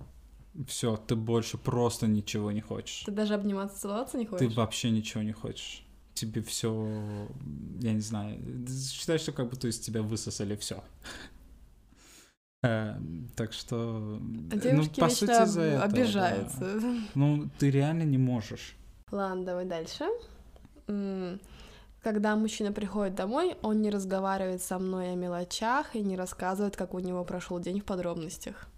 Все, 0.67 0.97
ты 0.97 1.15
больше 1.15 1.57
просто 1.57 2.09
ничего 2.09 2.51
не 2.53 2.61
хочешь. 2.61 3.05
Ты 3.05 3.13
даже 3.13 3.35
обниматься, 3.35 3.81
целоваться 3.81 4.19
не 4.19 4.25
Ты 4.25 4.31
хочешь? 4.31 4.55
вообще 4.57 4.91
ничего 4.91 5.23
не 5.23 5.33
хочешь. 5.33 5.84
Тебе 6.15 6.43
все, 6.43 6.89
я 7.81 7.93
не 7.93 8.01
знаю, 8.01 8.39
считай, 8.69 9.19
что 9.19 9.33
как 9.33 9.51
будто 9.51 9.69
из 9.69 9.79
тебя 9.81 10.01
высосали 10.03 10.55
все. 10.57 10.83
Так 12.61 13.53
что, 13.53 14.19
А 14.21 14.57
ну, 14.73 14.85
по 14.97 15.09
сути, 15.11 15.31
этого, 15.31 15.55
да. 15.55 15.83
обижаются. 15.83 16.81
Ну, 17.15 17.51
ты 17.59 17.71
реально 17.71 18.05
не 18.05 18.17
можешь. 18.17 18.77
Ладно, 19.11 19.45
давай 19.45 19.67
дальше. 19.67 20.05
Когда 22.03 22.37
мужчина 22.37 22.73
приходит 22.73 23.15
домой, 23.15 23.57
он 23.63 23.83
не 23.83 23.91
разговаривает 23.91 24.63
со 24.63 24.79
мной 24.79 25.13
о 25.13 25.15
мелочах 25.15 25.95
и 25.97 26.01
не 26.01 26.17
рассказывает, 26.17 26.77
как 26.77 26.95
у 26.95 27.01
него 27.01 27.25
прошел 27.25 27.59
день 27.59 27.81
в 27.81 27.85
подробностях. 27.85 28.69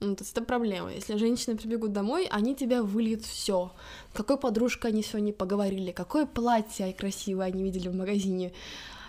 Ну, 0.00 0.14
то 0.14 0.22
есть 0.22 0.32
это 0.32 0.44
проблема. 0.44 0.92
Если 0.92 1.16
женщины 1.16 1.56
прибегут 1.56 1.92
домой, 1.92 2.28
они 2.30 2.54
тебя 2.54 2.82
выльют 2.82 3.24
все. 3.24 3.72
Какой 4.12 4.38
подружкой 4.38 4.92
они 4.92 5.02
сегодня 5.02 5.32
поговорили, 5.32 5.90
какое 5.90 6.24
платье 6.24 6.92
красивое 6.92 7.46
они 7.46 7.64
видели 7.64 7.88
в 7.88 7.94
магазине, 7.94 8.52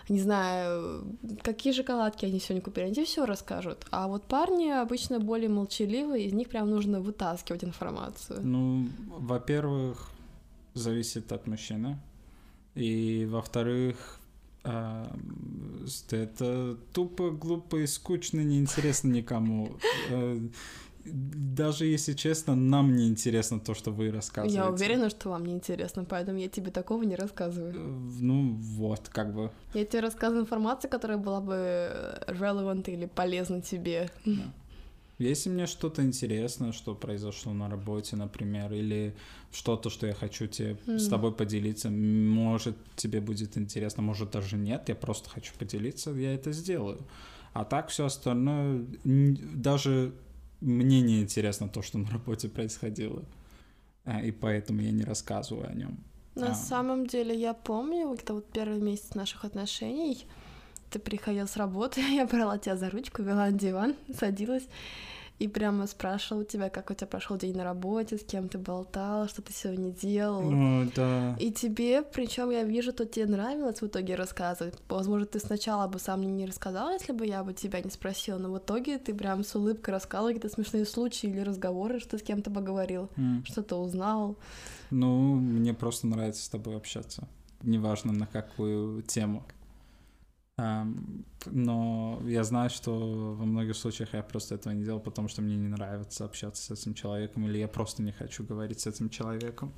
не 0.09 0.19
знаю, 0.19 1.03
какие 1.43 1.71
шоколадки 1.73 2.25
они 2.25 2.39
сегодня 2.39 2.61
купили, 2.61 2.85
они 2.85 2.95
тебе 2.95 3.05
все 3.05 3.25
расскажут. 3.25 3.85
А 3.91 4.07
вот 4.07 4.23
парни 4.23 4.69
обычно 4.69 5.19
более 5.19 5.49
молчаливые, 5.49 6.25
из 6.25 6.33
них 6.33 6.49
прям 6.49 6.69
нужно 6.71 6.99
вытаскивать 6.99 7.63
информацию. 7.63 8.39
Ну, 8.41 8.87
во-первых, 9.07 10.09
зависит 10.73 11.31
от 11.31 11.45
мужчины. 11.45 11.99
И 12.73 13.27
во-вторых, 13.29 14.18
а, 14.63 15.15
это 16.11 16.77
тупо, 16.93 17.31
глупо 17.31 17.77
и 17.77 17.87
скучно, 17.87 18.41
неинтересно 18.41 19.09
никому. 19.09 19.69
Э, 20.09 20.39
Даже 21.05 21.85
если 21.85 22.13
честно, 22.13 22.55
нам 22.55 22.95
не 22.95 23.07
интересно 23.07 23.59
то, 23.59 23.73
что 23.73 23.91
вы 23.91 24.11
рассказываете. 24.11 24.57
Я 24.57 24.69
уверена, 24.69 25.09
что 25.09 25.29
вам 25.29 25.45
не 25.45 25.53
интересно, 25.53 26.05
поэтому 26.05 26.37
я 26.37 26.49
тебе 26.49 26.71
такого 26.71 27.03
не 27.03 27.15
Э, 27.15 27.17
рассказываю. 27.17 27.73
Ну 28.19 28.55
вот, 28.59 29.09
как 29.09 29.33
бы. 29.33 29.51
Я 29.73 29.85
тебе 29.85 30.01
рассказываю 30.01 30.43
информацию, 30.43 30.91
которая 30.91 31.17
была 31.17 31.41
бы 31.41 31.53
э, 31.55 32.19
relevant 32.27 32.91
или 32.91 33.05
полезна 33.07 33.61
тебе. 33.61 34.09
да. 34.25 34.53
Если 35.19 35.49
мне 35.49 35.67
что-то 35.67 36.01
интересно, 36.01 36.71
что 36.71 36.95
произошло 36.95 37.51
на 37.53 37.69
работе, 37.69 38.15
например, 38.15 38.71
или 38.73 39.13
что-то, 39.51 39.89
что 39.89 40.08
я 40.08 40.13
хочу 40.13 40.47
тебе 40.47 40.77
с 40.86 41.03
Мгм. 41.03 41.10
тобой 41.10 41.34
поделиться, 41.34 41.89
может, 41.89 42.77
тебе 42.95 43.19
будет 43.19 43.58
интересно, 43.58 44.01
может, 44.01 44.32
даже 44.32 44.55
нет, 44.55 44.88
я 44.88 44.95
просто 44.95 45.29
хочу 45.29 45.53
поделиться, 45.60 46.12
я 46.12 46.34
это 46.34 46.53
сделаю. 46.53 46.99
А 47.53 47.65
так 47.65 47.89
все 47.89 48.05
остальное, 48.05 48.86
даже 49.03 50.13
мне 50.62 51.01
не 51.01 51.21
интересно 51.21 51.67
то, 51.67 51.82
что 51.82 51.97
на 51.97 52.10
работе 52.10 52.47
происходило. 52.47 53.23
А, 54.05 54.21
И 54.21 54.32
поэтому 54.32 54.82
я 54.82 54.91
не 54.91 55.03
рассказываю 55.03 55.69
о 55.69 55.73
нем. 55.73 55.97
На 56.36 56.51
А. 56.51 56.53
самом 56.53 57.05
деле, 57.08 57.38
я 57.38 57.53
помню, 57.53 58.13
это 58.13 58.34
вот 58.34 58.45
первый 58.53 58.79
месяц 58.79 59.15
наших 59.15 59.43
отношений, 59.43 60.25
ты 60.89 60.99
приходил 60.99 61.47
с 61.47 61.56
работы, 61.58 62.02
я 62.15 62.25
брала 62.25 62.58
тебя 62.58 62.75
за 62.75 62.89
ручку, 62.89 63.21
вела 63.23 63.45
на 63.45 63.52
диван, 63.52 63.95
садилась 64.19 64.67
и 65.39 65.47
прямо 65.47 65.88
спрашивала 65.88 66.41
у 66.41 66.45
тебя, 66.45 66.69
как 66.69 66.91
у 66.91 66.93
тебя 66.93 67.08
прошел 67.08 67.38
день 67.38 67.56
на 67.56 67.63
работе, 67.63 68.17
с 68.17 68.23
кем 68.25 68.49
ты 68.49 68.58
болтал, 68.58 69.30
что 69.30 69.41
ты 69.41 69.54
сегодня 69.54 69.89
делал. 69.89 70.41
Ну, 70.52 70.91
да. 70.93 71.34
И 71.39 71.49
тебе, 71.52 72.02
причем 72.04 72.49
я 72.49 72.63
вижу, 72.63 72.91
что 72.91 73.06
тебе 73.06 73.25
нравилось 73.25 73.82
в 73.82 73.88
итоге 73.88 74.15
рассказывать. 74.15 74.75
Возможно, 74.89 75.25
ты 75.25 75.39
сначала 75.39 75.88
бы 75.88 75.97
сам 75.97 76.19
мне 76.19 76.32
не 76.34 76.45
рассказал, 76.45 76.91
если 76.91 77.13
бы 77.13 77.25
я 77.25 77.41
бы 77.45 77.54
тебя 77.54 77.80
не 77.80 77.89
спросила, 77.89 78.38
но 78.38 78.52
в 78.52 78.58
итоге 78.58 78.97
ты 78.97 79.13
прям 79.13 79.45
с 79.45 79.56
улыбкой 79.56 79.91
рассказывал 79.91 80.34
какие-то 80.34 80.54
смешные 80.54 80.86
случаи 80.86 81.28
или 81.30 81.39
разговоры, 81.39 82.02
что 82.02 82.17
с 82.17 82.21
кем-то 82.21 82.52
поговорил, 82.52 83.10
М. 83.15 83.45
что-то 83.45 83.78
узнал. 83.78 84.36
Ну, 84.91 85.36
мне 85.36 85.73
просто 85.73 86.06
нравится 86.08 86.43
с 86.43 86.49
тобой 86.49 86.75
общаться. 86.75 87.30
Неважно 87.62 88.12
на 88.12 88.28
какую 88.28 89.04
тему. 89.04 89.45
Но 91.45 92.21
я 92.25 92.43
знаю, 92.43 92.69
что 92.69 93.35
во 93.35 93.45
многих 93.45 93.75
случаях 93.75 94.13
я 94.13 94.23
просто 94.23 94.55
этого 94.55 94.73
не 94.73 94.83
делал, 94.83 94.99
потому 94.99 95.27
что 95.27 95.41
мне 95.41 95.55
не 95.55 95.67
нравится 95.67 96.25
общаться 96.25 96.63
с 96.63 96.71
этим 96.81 96.93
человеком, 96.93 97.47
или 97.47 97.57
я 97.57 97.67
просто 97.67 98.03
не 98.03 98.11
хочу 98.11 98.43
говорить 98.43 98.79
с 98.79 98.87
этим 98.87 99.09
человеком. 99.09 99.71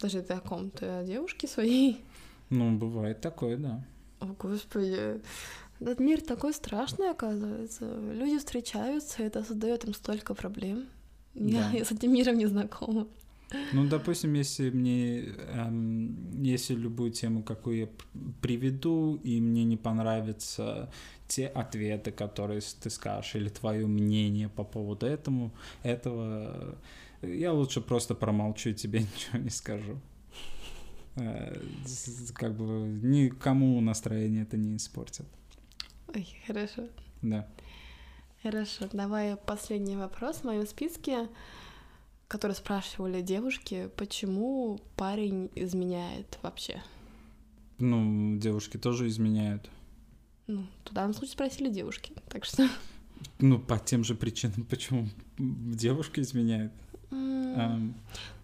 Даже 0.00 0.22
ты 0.22 0.34
о 0.34 0.40
ком? 0.40 0.70
Ты 0.70 0.86
о 0.86 1.04
девушке 1.04 1.46
своей? 1.48 2.04
Ну, 2.50 2.76
бывает 2.78 3.20
такое, 3.20 3.56
да. 3.56 3.84
О, 4.20 4.26
господи. 4.26 5.20
Этот 5.80 6.00
мир 6.00 6.20
такой 6.20 6.52
страшный, 6.54 7.10
оказывается. 7.10 7.84
Люди 8.12 8.38
встречаются, 8.38 9.22
и 9.22 9.26
это 9.26 9.44
создает 9.44 9.84
им 9.84 9.94
столько 9.94 10.34
проблем. 10.34 10.86
Я, 11.34 11.60
Да. 11.70 11.70
я 11.78 11.84
с 11.84 11.92
этим 11.92 12.12
миром 12.12 12.36
не 12.38 12.46
знакома. 12.46 13.06
Ну, 13.72 13.88
допустим, 13.88 14.34
если 14.34 14.70
мне, 14.70 15.20
эм, 15.20 16.42
если 16.42 16.74
любую 16.74 17.12
тему, 17.12 17.42
какую 17.42 17.76
я 17.78 17.88
приведу, 18.42 19.16
и 19.24 19.40
мне 19.40 19.64
не 19.64 19.76
понравятся 19.76 20.90
те 21.28 21.46
ответы, 21.46 22.10
которые 22.10 22.60
ты 22.60 22.90
скажешь, 22.90 23.34
или 23.34 23.48
твое 23.48 23.86
мнение 23.86 24.48
по 24.48 24.64
поводу 24.64 25.06
этому, 25.06 25.52
этого, 25.82 26.76
я 27.22 27.52
лучше 27.52 27.80
просто 27.80 28.14
промолчу 28.14 28.70
и 28.70 28.74
тебе 28.74 29.00
ничего 29.16 29.38
не 29.38 29.50
скажу. 29.50 29.98
Э, 31.16 31.60
Как 32.34 32.54
бы 32.54 32.64
никому 33.02 33.80
настроение 33.80 34.42
это 34.42 34.56
не 34.56 34.76
испортит. 34.76 35.26
Ой, 36.14 36.26
хорошо. 36.46 36.88
Да. 37.22 37.46
Хорошо, 38.42 38.88
давай 38.92 39.36
последний 39.36 39.96
вопрос 39.96 40.38
в 40.38 40.44
моем 40.44 40.66
списке, 40.66 41.28
который 42.28 42.52
спрашивали 42.52 43.22
девушки, 43.22 43.90
почему 43.96 44.78
парень 44.96 45.50
изменяет 45.54 46.38
вообще? 46.42 46.82
Ну, 47.78 48.36
девушки 48.38 48.76
тоже 48.76 49.08
изменяют. 49.08 49.68
Ну, 50.46 50.66
в 50.84 50.94
данном 50.94 51.14
случае 51.14 51.32
спросили 51.32 51.68
девушки, 51.70 52.12
так 52.28 52.44
что... 52.44 52.68
Ну, 53.40 53.58
по 53.58 53.78
тем 53.78 54.04
же 54.04 54.14
причинам, 54.14 54.64
почему 54.64 55.08
девушка 55.38 56.20
изменяет. 56.20 56.72
Mm. 57.10 57.92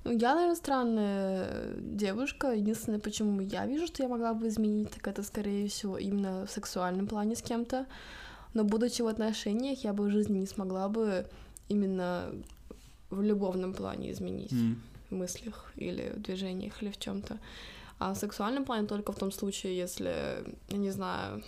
Ну, 0.05 0.18
я, 0.18 0.35
наверное, 0.35 0.57
странная 0.57 1.75
девушка. 1.79 2.53
Единственное, 2.53 2.99
почему 2.99 3.40
я 3.40 3.66
вижу, 3.66 3.87
что 3.87 4.03
я 4.03 4.09
могла 4.09 4.35
бы 4.35 4.49
изменить, 4.49 4.90
так 4.90 5.07
это, 5.07 5.23
скорее 5.23 5.68
всего, 5.68 5.97
именно 5.97 6.47
в 6.47 6.51
сексуальном 6.51 7.07
плане 7.07 7.37
с 7.37 7.42
кем-то. 7.42 7.87
Но 8.53 8.64
будучи 8.64 9.03
в 9.03 9.07
отношениях, 9.07 9.85
я 9.85 9.92
бы 9.92 10.05
в 10.05 10.11
жизни 10.11 10.40
не 10.40 10.47
смогла 10.47 10.88
бы 10.88 11.27
именно 11.68 12.33
в 13.11 13.23
любовном 13.23 13.75
плане 13.75 14.12
изменить 14.12 14.53
mm. 14.53 14.77
в 15.11 15.14
мыслях 15.14 15.73
или 15.77 16.12
в 16.17 16.23
движениях 16.23 16.83
или 16.83 16.90
в 16.90 16.99
чем-то. 16.99 17.38
А 17.99 18.12
в 18.12 18.17
сексуальном 18.17 18.64
плане 18.64 18.87
только 18.87 19.12
в 19.12 19.19
том 19.19 19.31
случае, 19.31 19.77
если, 19.77 20.45
я 20.69 20.77
не 20.77 20.90
знаю, 20.90 21.43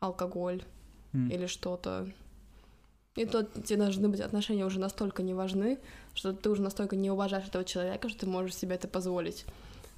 алкоголь 0.00 0.62
mm. 1.12 1.30
или 1.30 1.46
что-то. 1.46 2.08
И 3.14 3.26
то 3.26 3.42
тебе 3.42 3.76
должны 3.76 4.08
быть 4.08 4.20
отношения 4.20 4.64
уже 4.64 4.80
настолько 4.80 5.22
не 5.22 5.34
важны, 5.34 5.78
что 6.14 6.32
ты 6.32 6.48
уже 6.48 6.62
настолько 6.62 6.96
не 6.96 7.10
уважаешь 7.10 7.46
этого 7.46 7.64
человека, 7.64 8.08
что 8.08 8.20
ты 8.20 8.26
можешь 8.26 8.56
себе 8.56 8.76
это 8.76 8.88
позволить. 8.88 9.44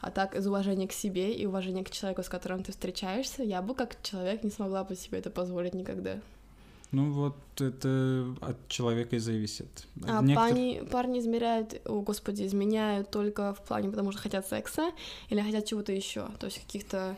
А 0.00 0.11
так, 0.11 0.35
из 0.35 0.46
уважения 0.46 0.88
к 0.88 0.92
себе 0.92 1.33
и 1.33 1.46
уважения 1.46 1.85
к 1.85 1.90
человеку, 1.90 2.22
с 2.22 2.29
которым 2.29 2.62
ты 2.62 2.72
встречаешься, 2.72 3.42
я 3.42 3.62
бы 3.62 3.74
как 3.74 4.03
человек 4.03 4.42
не 4.42 4.50
смогла 4.50 4.85
бы 4.85 4.96
себе 4.96 5.18
это 5.18 5.31
позволить 5.31 5.74
никогда. 5.74 6.18
Ну 6.94 7.11
вот 7.11 7.37
это 7.61 8.35
от 8.40 8.68
человека 8.68 9.16
и 9.16 9.18
зависит. 9.18 9.87
А 10.07 10.22
Некотор... 10.22 10.48
парни, 10.48 10.83
парни 10.90 11.18
измеряют, 11.18 11.80
о 11.85 12.00
господи, 12.02 12.46
изменяют 12.46 13.11
только 13.11 13.52
в 13.54 13.62
плане, 13.64 13.90
потому 13.90 14.12
что 14.12 14.22
хотят 14.22 14.46
секса 14.46 14.92
или 15.28 15.40
хотят 15.40 15.66
чего-то 15.66 15.92
еще, 15.92 16.28
то 16.38 16.46
есть 16.46 16.61
каких-то 16.61 17.16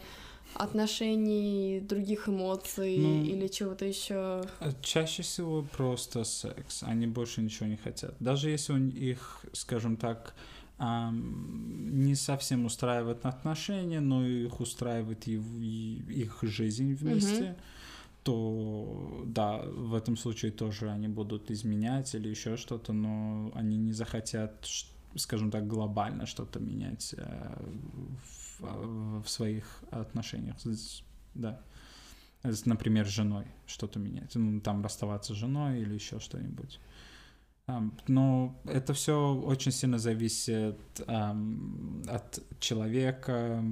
отношений, 0.55 1.81
других 1.81 2.29
эмоций 2.29 2.97
ну, 2.99 3.25
или 3.25 3.49
чего-то 3.49 3.85
еще? 3.85 4.45
А 4.61 4.73
чаще 4.81 5.23
всего 5.23 5.63
просто 5.77 6.25
секс. 6.25 6.83
Они 6.83 7.07
больше 7.07 7.43
ничего 7.43 7.67
не 7.67 7.77
хотят. 7.77 8.15
Даже 8.21 8.49
если 8.49 8.73
у 8.73 8.79
них, 8.79 9.45
скажем 9.53 9.97
так, 9.97 10.35
не 10.79 12.15
совсем 12.15 12.65
устраивает 12.65 13.25
отношения, 13.25 14.01
но 14.01 14.27
их 14.27 14.61
устраивает 14.61 15.27
и, 15.29 15.37
и 15.37 16.23
их 16.23 16.39
жизнь 16.43 16.95
вместе, 16.95 17.43
mm-hmm. 17.43 17.57
То 18.27 19.23
да, 19.25 19.59
в 19.59 19.95
этом 19.95 20.17
случае 20.17 20.51
тоже 20.51 20.91
они 20.91 21.07
будут 21.07 21.49
изменять 21.53 22.13
или 22.17 22.29
еще 22.29 22.57
что-то, 22.57 22.93
но 22.93 23.53
они 23.55 23.77
не 23.77 23.93
захотят, 23.93 24.67
скажем 25.15 25.53
так, 25.53 25.69
глобально 25.69 26.27
что-то 26.27 26.59
менять 26.59 27.15
э, 27.17 27.57
в, 28.59 29.23
в 29.23 29.29
своих 29.29 29.85
отношениях, 29.93 30.57
да. 31.35 31.63
Например, 32.65 33.07
с 33.07 33.11
женой 33.11 33.47
что-то 33.67 34.01
менять, 34.01 34.35
ну, 34.35 34.61
там 34.61 34.83
расставаться 34.83 35.33
с 35.33 35.37
женой 35.37 35.81
или 35.81 35.95
еще 35.95 36.19
что-нибудь. 36.19 36.81
Но 38.09 38.61
это 38.65 38.93
все 38.93 39.35
очень 39.35 39.73
сильно 39.73 39.99
зависит 39.99 40.81
от 41.07 42.43
человека. 42.59 43.65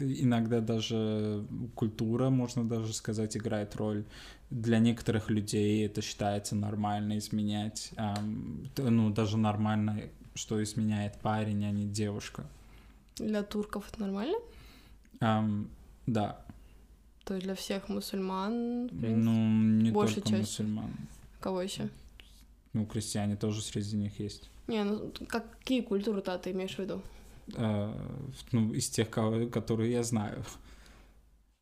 Иногда 0.00 0.60
даже 0.60 1.44
культура, 1.74 2.30
можно 2.30 2.64
даже 2.64 2.92
сказать, 2.92 3.36
играет 3.36 3.76
роль. 3.76 4.04
Для 4.50 4.78
некоторых 4.78 5.30
людей 5.30 5.84
это 5.86 6.00
считается 6.02 6.56
нормально 6.56 7.18
изменять. 7.18 7.92
Ну, 8.76 9.10
даже 9.10 9.36
нормально, 9.36 10.02
что 10.34 10.62
изменяет 10.62 11.18
парень, 11.20 11.64
а 11.64 11.70
не 11.70 11.86
девушка. 11.86 12.46
Для 13.16 13.42
турков 13.42 13.90
это 13.90 14.00
нормально? 14.00 14.38
Um, 15.20 15.66
да. 16.06 16.40
То 17.24 17.34
есть 17.34 17.44
для 17.44 17.54
всех 17.54 17.88
мусульман, 17.88 18.86
в 18.86 18.88
принципе, 18.88 19.14
ну, 19.16 19.52
не 19.82 19.90
большая 19.90 20.22
только 20.22 20.30
часть. 20.30 20.40
мусульман. 20.60 20.92
Кого 21.40 21.60
еще? 21.60 21.88
Ну, 22.72 22.86
крестьяне 22.86 23.36
тоже 23.36 23.60
среди 23.60 23.96
них 23.96 24.20
есть. 24.20 24.48
Не, 24.68 24.84
ну 24.84 25.12
какие 25.26 25.80
культуры-то 25.80 26.38
ты 26.38 26.52
имеешь 26.52 26.76
в 26.76 26.78
виду? 26.78 27.02
Uh, 27.48 27.94
ну, 28.52 28.74
из 28.74 28.88
тех, 28.90 29.08
которые 29.10 29.92
я 29.92 30.02
знаю. 30.02 30.44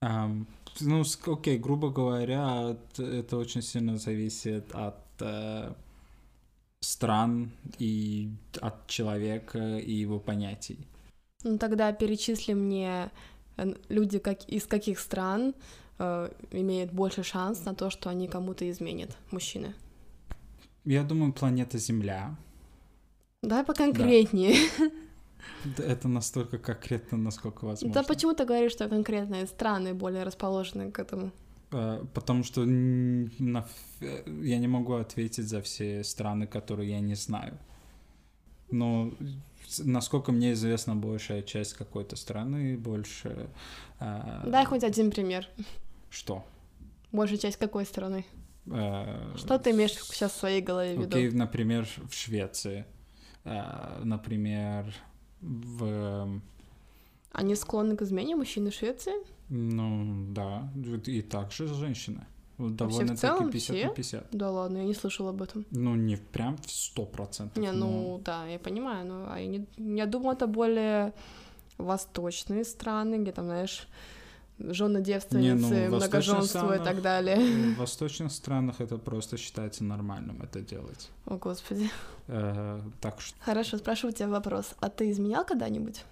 Ну, 0.01 1.05
окей, 1.27 1.59
грубо 1.59 1.91
говоря, 1.91 2.77
это 2.99 3.37
очень 3.37 3.63
сильно 3.63 3.97
зависит 3.97 4.75
от 4.75 4.97
uh, 5.19 5.75
стран 6.81 7.51
и 7.79 8.31
от 8.61 8.87
человека 8.87 9.79
и 9.79 9.93
его 9.93 10.19
понятий. 10.19 10.79
Ну 11.45 11.59
тогда 11.59 11.93
перечисли 11.93 12.55
мне 12.55 13.11
э, 13.57 13.75
люди 13.89 14.19
как, 14.19 14.49
из 14.49 14.67
каких 14.67 14.99
стран 14.99 15.55
э, 15.99 16.31
имеют 16.53 16.93
больше 16.93 17.23
шанс 17.23 17.65
на 17.65 17.75
то, 17.75 17.91
что 17.91 18.11
они 18.11 18.29
кому-то 18.29 18.69
изменят, 18.71 19.17
мужчины. 19.31 19.75
Я 20.85 21.03
думаю, 21.03 21.33
планета 21.33 21.79
Земля. 21.79 22.37
Давай 23.43 23.65
поконкретнее. 23.65 24.55
Да. 24.79 24.91
Это 25.79 26.09
настолько 26.09 26.59
конкретно, 26.59 27.19
насколько 27.19 27.65
возможно. 27.65 27.95
Да 27.95 28.03
почему 28.03 28.35
ты 28.35 28.45
говоришь, 28.45 28.73
что 28.73 28.89
конкретные 28.89 29.47
страны 29.47 29.95
более 29.95 30.25
расположены 30.25 30.91
к 30.91 30.99
этому? 30.99 31.33
Э, 31.73 32.05
потому 32.15 32.45
что 32.45 32.65
на... 32.65 33.67
я 34.01 34.59
не 34.59 34.69
могу 34.69 34.95
ответить 34.95 35.49
за 35.49 35.61
все 35.61 36.05
страны, 36.05 36.47
которые 36.47 36.91
я 36.91 37.01
не 37.01 37.15
знаю. 37.15 37.59
Но 38.71 39.13
насколько 39.79 40.33
мне 40.33 40.53
известно, 40.53 40.97
большая 40.97 41.43
часть 41.43 41.75
какой-то 41.75 42.17
страны, 42.17 42.77
больше... 42.77 43.49
Э, 44.01 44.43
Дай 44.47 44.65
хоть 44.65 44.85
один 44.85 45.11
пример. 45.11 45.49
Что? 46.11 46.45
Большая 47.13 47.39
часть 47.39 47.57
какой 47.57 47.85
страны? 47.85 48.25
Э, 48.67 49.35
Что 49.37 49.59
ты 49.59 49.71
имеешь 49.71 49.93
сейчас 49.93 50.33
в 50.33 50.37
своей 50.37 50.63
голове 50.63 50.97
в 50.97 51.01
виду? 51.01 51.17
Окей, 51.17 51.31
например, 51.31 51.89
в 52.09 52.15
Швеции. 52.15 52.85
Например, 54.03 54.93
в... 55.41 56.41
Они 57.33 57.55
склонны 57.55 57.97
к 57.97 58.03
измене 58.03 58.37
мужчины 58.37 58.71
Швеции? 58.71 59.13
Ну, 59.49 60.33
да. 60.33 60.71
И 61.07 61.23
также 61.23 61.67
женщины. 61.67 62.27
Довольно-таки 62.59 63.51
50 63.51 63.85
на 63.85 63.91
50. 63.91 64.27
Да 64.33 64.51
ладно, 64.51 64.79
я 64.79 64.85
не 64.85 64.95
слышала 64.95 65.31
об 65.31 65.43
этом. 65.43 65.67
Ну, 65.71 65.95
не 65.95 66.17
прям 66.17 66.57
в 66.57 66.71
сто 66.71 67.05
процентов. 67.05 67.63
Не, 67.63 67.73
ну 67.73 68.17
но... 68.17 68.19
да, 68.25 68.47
я 68.47 68.59
понимаю, 68.59 69.07
но 69.07 69.27
а 69.29 69.39
я, 69.39 69.47
не... 69.47 69.67
я 69.77 70.07
думаю, 70.07 70.37
это 70.37 70.47
более 70.47 71.13
восточные 71.77 72.65
страны, 72.65 73.17
где 73.17 73.33
там, 73.33 73.45
знаешь, 73.45 73.89
жены 74.59 75.03
девственницы, 75.03 75.75
не, 75.75 75.89
ну, 75.89 75.97
многоженство 75.97 76.77
и 76.77 76.83
так 76.83 77.03
далее. 77.03 77.37
В 77.75 77.77
восточных 77.79 78.33
странах 78.33 78.81
это 78.81 78.99
просто 78.99 79.37
считается 79.37 79.85
нормальным 79.85 80.43
это 80.43 80.61
делать. 80.61 81.11
О, 81.27 81.37
Господи. 81.37 81.91
Э, 82.29 82.81
так 83.01 83.21
что... 83.21 83.39
Хорошо, 83.41 83.79
спрашиваю 83.79 84.15
тебя 84.15 84.29
вопрос. 84.29 84.75
А 84.81 84.89
ты 84.89 85.11
изменял 85.11 85.45
когда-нибудь? 85.45 86.05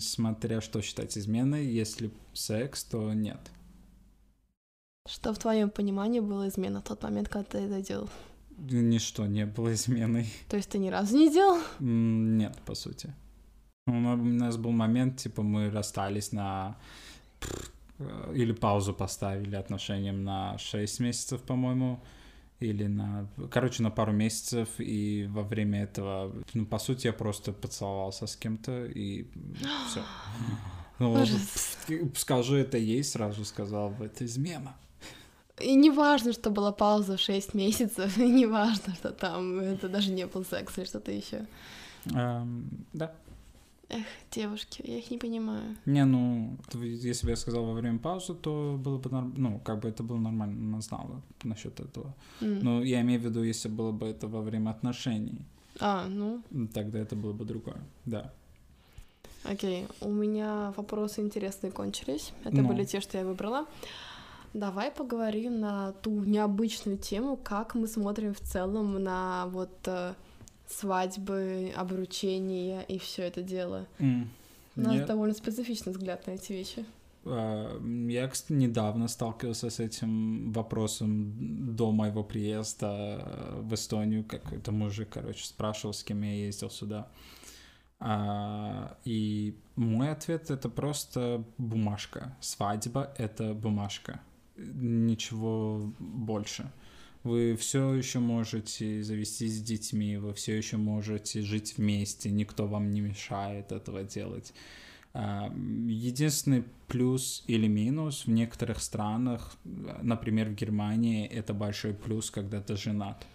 Смотря 0.00 0.60
что 0.60 0.80
считать 0.80 1.18
изменой, 1.18 1.66
если 1.66 2.10
секс, 2.32 2.84
то 2.84 3.12
нет. 3.12 3.40
Что 5.06 5.32
в 5.32 5.38
твоем 5.38 5.70
понимании 5.70 6.20
было 6.20 6.48
измена 6.48 6.80
в 6.80 6.84
тот 6.84 7.02
момент, 7.02 7.28
когда 7.28 7.44
ты 7.44 7.58
это 7.58 7.82
делал? 7.82 8.08
Ничто 8.58 9.26
не 9.26 9.46
было 9.46 9.72
изменой. 9.72 10.26
То 10.48 10.56
есть 10.56 10.68
ты 10.70 10.78
ни 10.78 10.88
разу 10.88 11.16
не 11.16 11.32
делал? 11.32 11.58
Нет, 11.80 12.56
по 12.66 12.74
сути. 12.74 13.14
У 13.88 14.16
нас 14.16 14.56
был 14.56 14.70
момент, 14.70 15.16
типа, 15.16 15.42
мы 15.42 15.70
расстались 15.70 16.32
на... 16.32 16.76
Э, 17.98 18.32
или 18.34 18.52
паузу 18.52 18.94
поставили 18.94 19.56
отношениям 19.56 20.24
на 20.24 20.58
6 20.58 21.00
месяцев, 21.00 21.42
по-моему. 21.42 22.00
Или 22.60 22.86
на... 22.86 23.26
Короче, 23.50 23.82
на 23.82 23.90
пару 23.90 24.12
месяцев. 24.12 24.68
И 24.78 25.26
во 25.30 25.42
время 25.42 25.84
этого, 25.84 26.32
ну, 26.54 26.66
по 26.66 26.78
сути, 26.78 27.06
я 27.06 27.12
просто 27.12 27.52
поцеловался 27.52 28.26
с 28.26 28.36
кем-то, 28.36 28.84
и 28.86 29.26
все. 29.88 30.02
Ну, 30.98 31.24
скажу 32.16 32.56
это 32.56 32.76
ей, 32.76 33.04
сразу 33.04 33.44
сказал, 33.44 33.94
это 34.00 34.24
измена. 34.24 34.76
И 35.60 35.74
не 35.74 35.90
важно, 35.90 36.32
что 36.32 36.50
была 36.50 36.72
пауза 36.72 37.16
6 37.16 37.54
месяцев, 37.54 38.18
и 38.18 38.28
не 38.28 38.46
важно, 38.46 38.94
что 38.94 39.10
там 39.10 39.60
это 39.60 39.88
даже 39.88 40.10
не 40.10 40.26
был 40.26 40.44
секс 40.44 40.78
или 40.78 40.84
что-то 40.84 41.10
еще. 41.10 41.46
Um, 42.06 42.64
да. 42.92 43.12
Эх, 43.90 44.04
девушки, 44.30 44.82
я 44.84 44.98
их 44.98 45.10
не 45.10 45.18
понимаю. 45.18 45.76
Не, 45.86 46.04
ну, 46.04 46.58
если 46.74 47.26
бы 47.26 47.30
я 47.30 47.36
сказал 47.36 47.64
во 47.64 47.72
время 47.72 47.98
паузы, 47.98 48.34
то 48.34 48.76
было 48.78 48.98
бы 48.98 49.10
нормально, 49.10 49.38
ну, 49.38 49.60
как 49.60 49.80
бы 49.80 49.88
это 49.88 50.02
было 50.02 50.18
нормально, 50.18 50.58
она 50.58 50.80
знала 50.82 51.22
насчет 51.42 51.80
этого. 51.80 52.14
Mm. 52.40 52.58
Но 52.62 52.82
я 52.82 53.00
имею 53.00 53.20
в 53.20 53.24
виду, 53.24 53.42
если 53.42 53.68
было 53.68 53.92
бы 53.92 54.06
это 54.06 54.28
во 54.28 54.42
время 54.42 54.70
отношений. 54.70 55.40
А, 55.80 56.06
ну. 56.06 56.42
Тогда 56.74 56.98
это 56.98 57.16
было 57.16 57.32
бы 57.32 57.46
другое, 57.46 57.80
да. 58.04 58.30
Окей, 59.44 59.86
у 60.00 60.10
меня 60.10 60.74
вопросы 60.76 61.22
интересные 61.22 61.72
кончились. 61.72 62.32
Это 62.44 62.56
ну. 62.56 62.68
были 62.68 62.84
те, 62.84 63.00
что 63.00 63.16
я 63.16 63.24
выбрала. 63.24 63.66
Давай 64.52 64.90
поговорим 64.90 65.60
на 65.60 65.92
ту 65.92 66.10
необычную 66.10 66.98
тему, 66.98 67.36
как 67.36 67.74
мы 67.74 67.86
смотрим 67.86 68.34
в 68.34 68.40
целом 68.40 69.02
на 69.02 69.46
вот 69.46 69.70
э, 69.86 70.14
свадьбы, 70.68 71.72
обручения 71.76 72.82
и 72.82 72.98
все 72.98 73.22
это 73.22 73.42
дело. 73.42 73.86
Mm. 73.98 74.26
У 74.76 74.80
нас 74.80 74.94
Нет. 74.94 75.06
довольно 75.06 75.34
специфичный 75.34 75.92
взгляд 75.92 76.26
на 76.26 76.32
эти 76.32 76.52
вещи. 76.52 76.84
А, 77.24 77.80
я, 78.08 78.28
кстати, 78.28 78.52
недавно 78.52 79.08
сталкивался 79.08 79.70
с 79.70 79.80
этим 79.80 80.52
вопросом 80.52 81.74
до 81.74 81.90
моего 81.90 82.22
приезда 82.22 83.56
в 83.56 83.74
Эстонию. 83.74 84.24
Какой-то 84.24 84.70
мужик, 84.72 85.08
короче, 85.10 85.44
спрашивал, 85.44 85.94
с 85.94 86.04
кем 86.04 86.22
я 86.22 86.34
ездил 86.34 86.70
сюда. 86.70 87.08
А, 88.00 88.96
и 89.04 89.56
мой 89.74 90.10
ответ 90.10 90.50
это 90.50 90.68
просто 90.68 91.44
бумажка. 91.58 92.36
Свадьба 92.40 93.12
это 93.18 93.54
бумажка. 93.54 94.20
Ничего 94.56 95.92
больше. 95.98 96.70
Вы 97.28 97.56
все 97.56 97.92
еще 97.92 98.20
можете 98.20 99.02
завестись 99.02 99.58
с 99.58 99.60
детьми, 99.60 100.16
вы 100.16 100.32
все 100.32 100.56
еще 100.56 100.78
можете 100.78 101.42
жить 101.42 101.76
вместе, 101.76 102.30
никто 102.30 102.66
вам 102.66 102.90
не 102.90 103.02
мешает 103.02 103.70
этого 103.70 104.02
делать. 104.02 104.54
А, 105.12 105.52
единственный 105.86 106.64
плюс 106.86 107.44
или 107.46 107.66
минус 107.66 108.24
в 108.24 108.30
некоторых 108.30 108.80
странах, 108.80 109.56
например, 109.64 110.48
в 110.48 110.54
Германии, 110.54 111.26
это 111.26 111.52
большой 111.52 111.92
плюс, 111.92 112.30
когда 112.30 112.62
ты 112.62 112.76
женат. 112.76 113.26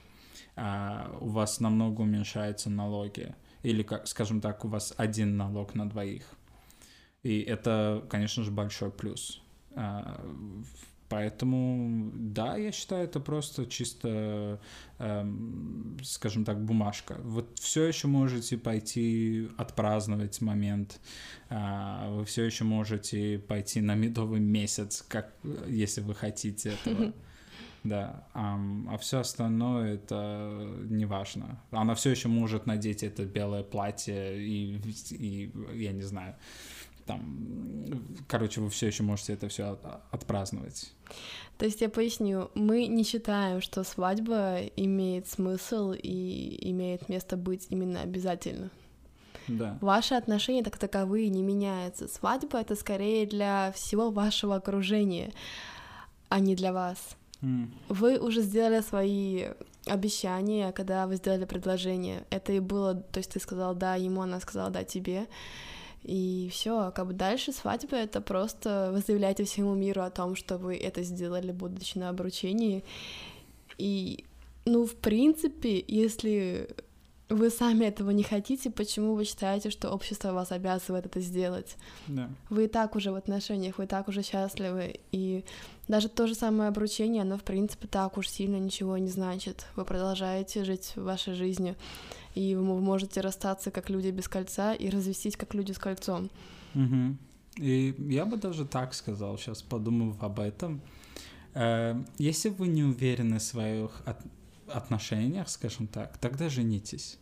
А, 0.56 1.16
у 1.22 1.28
вас 1.28 1.60
намного 1.60 2.02
уменьшаются 2.02 2.72
налоги 2.72 3.36
или, 3.62 3.88
скажем 4.06 4.42
так, 4.42 4.66
у 4.66 4.70
вас 4.70 4.96
один 4.98 5.38
налог 5.38 5.76
на 5.76 5.88
двоих. 5.88 6.24
И 7.22 7.42
это, 7.42 8.04
конечно 8.10 8.44
же, 8.44 8.50
большой 8.50 8.90
плюс. 8.90 9.40
Поэтому, 11.10 12.12
да, 12.16 12.58
я 12.58 12.72
считаю, 12.72 13.06
это 13.06 13.20
просто 13.20 13.66
чисто, 13.66 14.60
эм, 15.00 15.98
скажем 16.04 16.44
так, 16.46 16.64
бумажка. 16.64 17.18
Вот 17.24 17.60
все 17.60 17.86
еще 17.86 18.08
можете 18.08 18.58
пойти 18.58 19.50
отпраздновать 19.58 20.42
момент, 20.42 21.00
э, 21.50 22.10
вы 22.10 22.26
все 22.26 22.44
еще 22.44 22.64
можете 22.64 23.38
пойти 23.40 23.82
на 23.82 23.96
медовый 23.96 24.40
месяц, 24.40 25.06
как 25.08 25.34
если 25.68 26.02
вы 26.02 26.16
хотите 26.16 26.70
этого. 26.70 27.14
Да, 27.84 28.26
а, 28.34 28.58
а 28.88 28.98
все 28.98 29.20
остальное 29.20 29.96
это 29.96 30.70
не 30.86 31.06
важно. 31.06 31.62
Она 31.72 31.96
все 31.96 32.12
еще 32.12 32.30
может 32.30 32.66
надеть 32.66 33.04
это 33.04 33.26
белое 33.26 33.64
платье 33.64 34.42
и, 34.42 34.80
и 35.12 35.52
я 35.74 35.92
не 35.92 36.04
знаю, 36.04 36.36
там, 37.06 38.02
короче, 38.28 38.62
вы 38.62 38.70
все 38.70 38.88
еще 38.88 39.04
можете 39.04 39.34
это 39.34 39.48
все 39.48 39.78
отпраздновать. 40.12 40.94
То 41.58 41.66
есть 41.66 41.82
я 41.82 41.90
поясню, 41.90 42.50
мы 42.56 42.88
не 42.88 43.04
считаем, 43.04 43.62
что 43.62 43.84
свадьба 43.84 44.62
имеет 44.76 45.28
смысл 45.28 45.94
и 45.94 46.70
имеет 46.72 47.10
место 47.10 47.38
быть 47.38 47.68
именно 47.70 48.02
обязательно. 48.02 48.70
Да. 49.48 49.78
Ваши 49.82 50.16
отношения 50.16 50.64
так 50.64 50.78
таковые 50.78 51.30
не 51.30 51.44
меняются. 51.44 52.08
Свадьба 52.08 52.60
это 52.60 52.76
скорее 52.76 53.26
для 53.26 53.72
всего 53.76 54.10
вашего 54.10 54.56
окружения, 54.56 55.32
а 56.30 56.40
не 56.40 56.56
для 56.56 56.74
вас. 56.74 57.18
Вы 57.90 58.20
уже 58.20 58.42
сделали 58.42 58.82
свои 58.82 59.48
обещания, 59.86 60.72
когда 60.72 61.08
вы 61.08 61.18
сделали 61.18 61.44
предложение. 61.44 62.24
Это 62.30 62.54
и 62.54 62.60
было, 62.62 62.96
то 62.96 63.18
есть 63.18 63.32
ты 63.32 63.40
сказал 63.42 63.76
да 63.76 63.96
ему, 63.96 64.22
она 64.22 64.40
сказала 64.40 64.70
да 64.70 64.86
тебе. 64.86 65.28
И 66.04 66.50
все, 66.52 66.92
как 66.92 67.08
бы 67.08 67.14
дальше 67.14 67.54
свадьба 67.54 67.96
это 67.96 68.20
просто 68.20 68.92
вы 68.94 69.00
заявляете 69.00 69.46
всему 69.46 69.74
миру 69.74 70.02
о 70.02 70.10
том, 70.10 70.36
что 70.36 70.58
вы 70.58 70.76
это 70.76 71.02
сделали, 71.04 71.52
будучи 71.52 71.98
на 71.98 72.10
обручении. 72.10 72.84
И, 73.78 74.26
ну, 74.66 74.86
в 74.86 74.96
принципе, 74.96 75.84
если 75.88 76.70
вы 77.34 77.50
сами 77.50 77.86
этого 77.86 78.12
не 78.12 78.24
хотите, 78.24 78.70
почему 78.70 79.16
вы 79.16 79.26
считаете, 79.26 79.70
что 79.70 79.92
общество 79.92 80.32
вас 80.32 80.52
обязывает 80.52 81.06
это 81.06 81.20
сделать? 81.20 81.78
Да. 82.08 82.30
Вы 82.50 82.66
и 82.66 82.68
так 82.68 82.96
уже 82.96 83.12
в 83.12 83.16
отношениях, 83.16 83.78
вы 83.78 83.86
и 83.86 83.88
так 83.88 84.08
уже 84.08 84.24
счастливы, 84.24 85.00
и 85.12 85.44
даже 85.88 86.10
то 86.10 86.28
же 86.28 86.36
самое 86.36 86.70
обручение, 86.70 87.24
оно, 87.24 87.38
в 87.38 87.44
принципе, 87.44 87.88
так 87.88 88.18
уж 88.18 88.30
сильно 88.30 88.58
ничего 88.58 88.98
не 88.98 89.10
значит. 89.10 89.68
Вы 89.76 89.86
продолжаете 89.86 90.64
жить 90.64 90.94
вашей 90.96 91.34
жизнью, 91.34 91.76
и 92.36 92.56
вы 92.56 92.64
можете 92.64 93.22
расстаться 93.22 93.72
как 93.72 93.90
люди 93.90 94.10
без 94.10 94.28
кольца 94.28 94.74
и 94.74 94.90
развестись 94.90 95.36
как 95.36 95.54
люди 95.54 95.72
с 95.72 95.78
кольцом. 95.78 96.30
Угу. 96.76 97.18
И 97.58 97.96
я 98.10 98.26
бы 98.26 98.38
даже 98.38 98.66
так 98.66 98.94
сказал, 98.94 99.38
сейчас 99.38 99.62
подумав 99.62 100.22
об 100.24 100.40
этом. 100.40 100.82
Э, 101.54 102.02
если 102.18 102.50
вы 102.50 102.68
не 102.68 102.84
уверены 102.84 103.40
в 103.40 103.44
своих 103.44 104.02
от 104.06 104.18
отношениях, 104.68 105.50
скажем 105.50 105.88
так, 105.88 106.18
тогда 106.18 106.50
женитесь. 106.50 107.20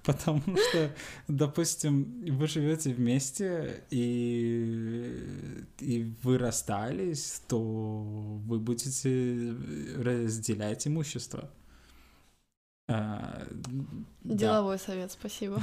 Потому 0.04 0.40
что, 0.40 0.90
допустим, 1.28 2.24
вы 2.36 2.46
живете 2.46 2.92
вместе 2.94 3.84
и, 3.90 5.62
и 5.78 6.14
вы 6.22 6.38
расстались, 6.38 7.42
то 7.48 7.58
вы 7.60 8.58
будете 8.58 9.54
разделять 9.98 10.86
имущество. 10.86 11.50
А, 12.88 13.46
Деловой 14.24 14.78
да. 14.78 14.82
совет, 14.82 15.12
спасибо. 15.12 15.62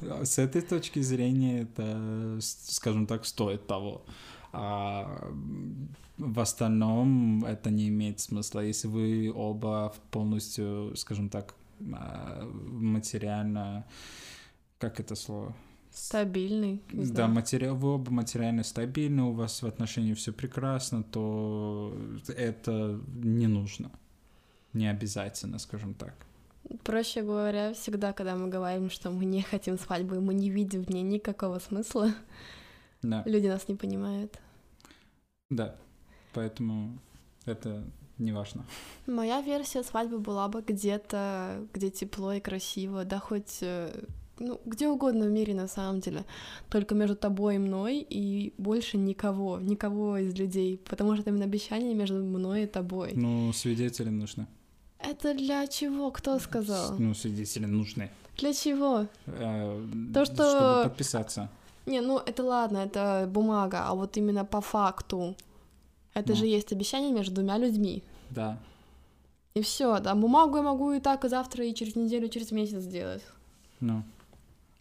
С 0.00 0.38
этой 0.38 0.62
точки 0.62 1.00
зрения 1.00 1.62
это, 1.62 2.38
скажем 2.40 3.06
так, 3.06 3.24
стоит 3.24 3.66
того. 3.66 4.04
А 4.52 5.28
в 6.18 6.40
остальном 6.40 7.44
это 7.44 7.70
не 7.70 7.88
имеет 7.88 8.20
смысла, 8.20 8.60
если 8.60 8.86
вы 8.86 9.32
оба 9.34 9.94
полностью, 10.10 10.94
скажем 10.96 11.30
так, 11.30 11.54
материально, 11.80 13.86
как 14.78 15.00
это 15.00 15.14
слово? 15.14 15.54
Стабильный. 15.90 16.82
Да, 16.92 17.28
материал, 17.28 17.76
вы 17.76 17.94
оба 17.94 18.10
материально 18.10 18.62
стабильны, 18.62 19.22
у 19.22 19.32
вас 19.32 19.62
в 19.62 19.66
отношении 19.66 20.14
все 20.14 20.32
прекрасно, 20.32 21.02
то 21.02 21.96
это 22.28 23.00
не 23.16 23.46
нужно. 23.46 23.90
Не 24.74 24.88
обязательно, 24.88 25.58
скажем 25.58 25.94
так. 25.94 26.14
Проще 26.84 27.22
говоря, 27.22 27.72
всегда, 27.72 28.12
когда 28.12 28.36
мы 28.36 28.48
говорим, 28.48 28.90
что 28.90 29.10
мы 29.10 29.24
не 29.24 29.42
хотим 29.42 29.78
свадьбы, 29.78 30.20
мы 30.20 30.34
не 30.34 30.50
видим 30.50 30.84
в 30.84 30.90
ней 30.90 31.02
никакого 31.02 31.58
смысла, 31.58 32.12
да. 33.02 33.22
люди 33.24 33.46
нас 33.46 33.68
не 33.68 33.74
понимают. 33.74 34.38
Да, 35.50 35.76
поэтому 36.34 36.98
это 37.46 37.84
не 38.18 38.32
важно. 38.32 38.64
Моя 39.06 39.40
версия 39.40 39.82
свадьбы 39.82 40.18
была 40.18 40.48
бы 40.48 40.62
где-то, 40.66 41.66
где 41.72 41.90
тепло 41.90 42.32
и 42.32 42.40
красиво, 42.40 43.04
да 43.04 43.18
хоть 43.18 43.58
э, 43.62 44.04
ну, 44.40 44.60
где 44.64 44.88
угодно 44.88 45.26
в 45.26 45.30
мире 45.30 45.54
на 45.54 45.68
самом 45.68 46.00
деле, 46.00 46.24
только 46.68 46.94
между 46.94 47.16
тобой 47.16 47.56
и 47.56 47.58
мной, 47.58 48.06
и 48.10 48.52
больше 48.58 48.96
никого, 48.96 49.58
никого 49.60 50.18
из 50.18 50.34
людей, 50.34 50.80
потому 50.88 51.14
что 51.14 51.22
это 51.22 51.30
именно 51.30 51.44
обещание 51.44 51.94
между 51.94 52.16
мной 52.16 52.64
и 52.64 52.66
тобой. 52.66 53.12
Ну, 53.14 53.52
свидетели 53.52 54.10
нужны. 54.10 54.46
Это 54.98 55.34
для 55.34 55.66
чего? 55.66 56.10
Кто 56.10 56.38
сказал? 56.38 56.96
Ну, 56.98 57.14
свидетели 57.14 57.66
нужны. 57.66 58.10
Для 58.36 58.52
чего? 58.52 59.06
Э, 59.26 59.86
То, 60.14 60.24
что... 60.24 60.34
Чтобы 60.34 60.82
подписаться. 60.84 61.48
Не, 61.86 62.00
ну 62.02 62.18
это 62.18 62.42
ладно, 62.42 62.78
это 62.78 63.26
бумага, 63.32 63.84
а 63.86 63.94
вот 63.94 64.16
именно 64.16 64.44
по 64.44 64.60
факту. 64.60 65.34
Это 66.18 66.30
ну. 66.30 66.36
же 66.36 66.46
есть 66.46 66.72
обещание 66.72 67.12
между 67.12 67.34
двумя 67.34 67.58
людьми. 67.58 68.02
Да. 68.30 68.58
И 69.54 69.62
все, 69.62 69.98
да, 70.00 70.14
бумагу 70.14 70.56
я 70.56 70.62
могу 70.62 70.92
и 70.92 71.00
так, 71.00 71.24
и 71.24 71.28
завтра, 71.28 71.64
и 71.64 71.74
через 71.74 71.96
неделю, 71.96 72.26
и 72.26 72.30
через 72.30 72.52
месяц 72.52 72.82
сделать. 72.82 73.22
Ну. 73.80 74.02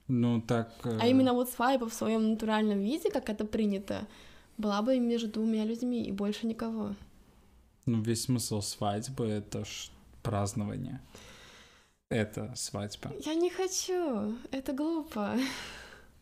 Ну, 0.07 0.41
так... 0.41 0.71
Э... 0.83 0.99
А 1.01 1.07
именно 1.07 1.33
вот 1.33 1.49
свайпа 1.49 1.89
в 1.89 1.93
своем 1.93 2.29
натуральном 2.29 2.79
виде, 2.79 3.09
как 3.09 3.29
это 3.29 3.45
принято, 3.45 4.07
была 4.57 4.81
бы 4.81 4.99
между 4.99 5.27
двумя 5.27 5.65
людьми 5.65 6.03
и 6.03 6.11
больше 6.11 6.47
никого. 6.47 6.95
Ну, 7.85 8.01
весь 8.01 8.23
смысл 8.23 8.61
свадьбы— 8.61 9.25
это 9.27 9.65
ж 9.65 9.89
празднование. 10.23 11.01
Это 12.09 12.53
свадьба. 12.55 13.11
Я 13.25 13.35
не 13.35 13.49
хочу, 13.49 14.35
это 14.51 14.73
глупо. 14.73 15.37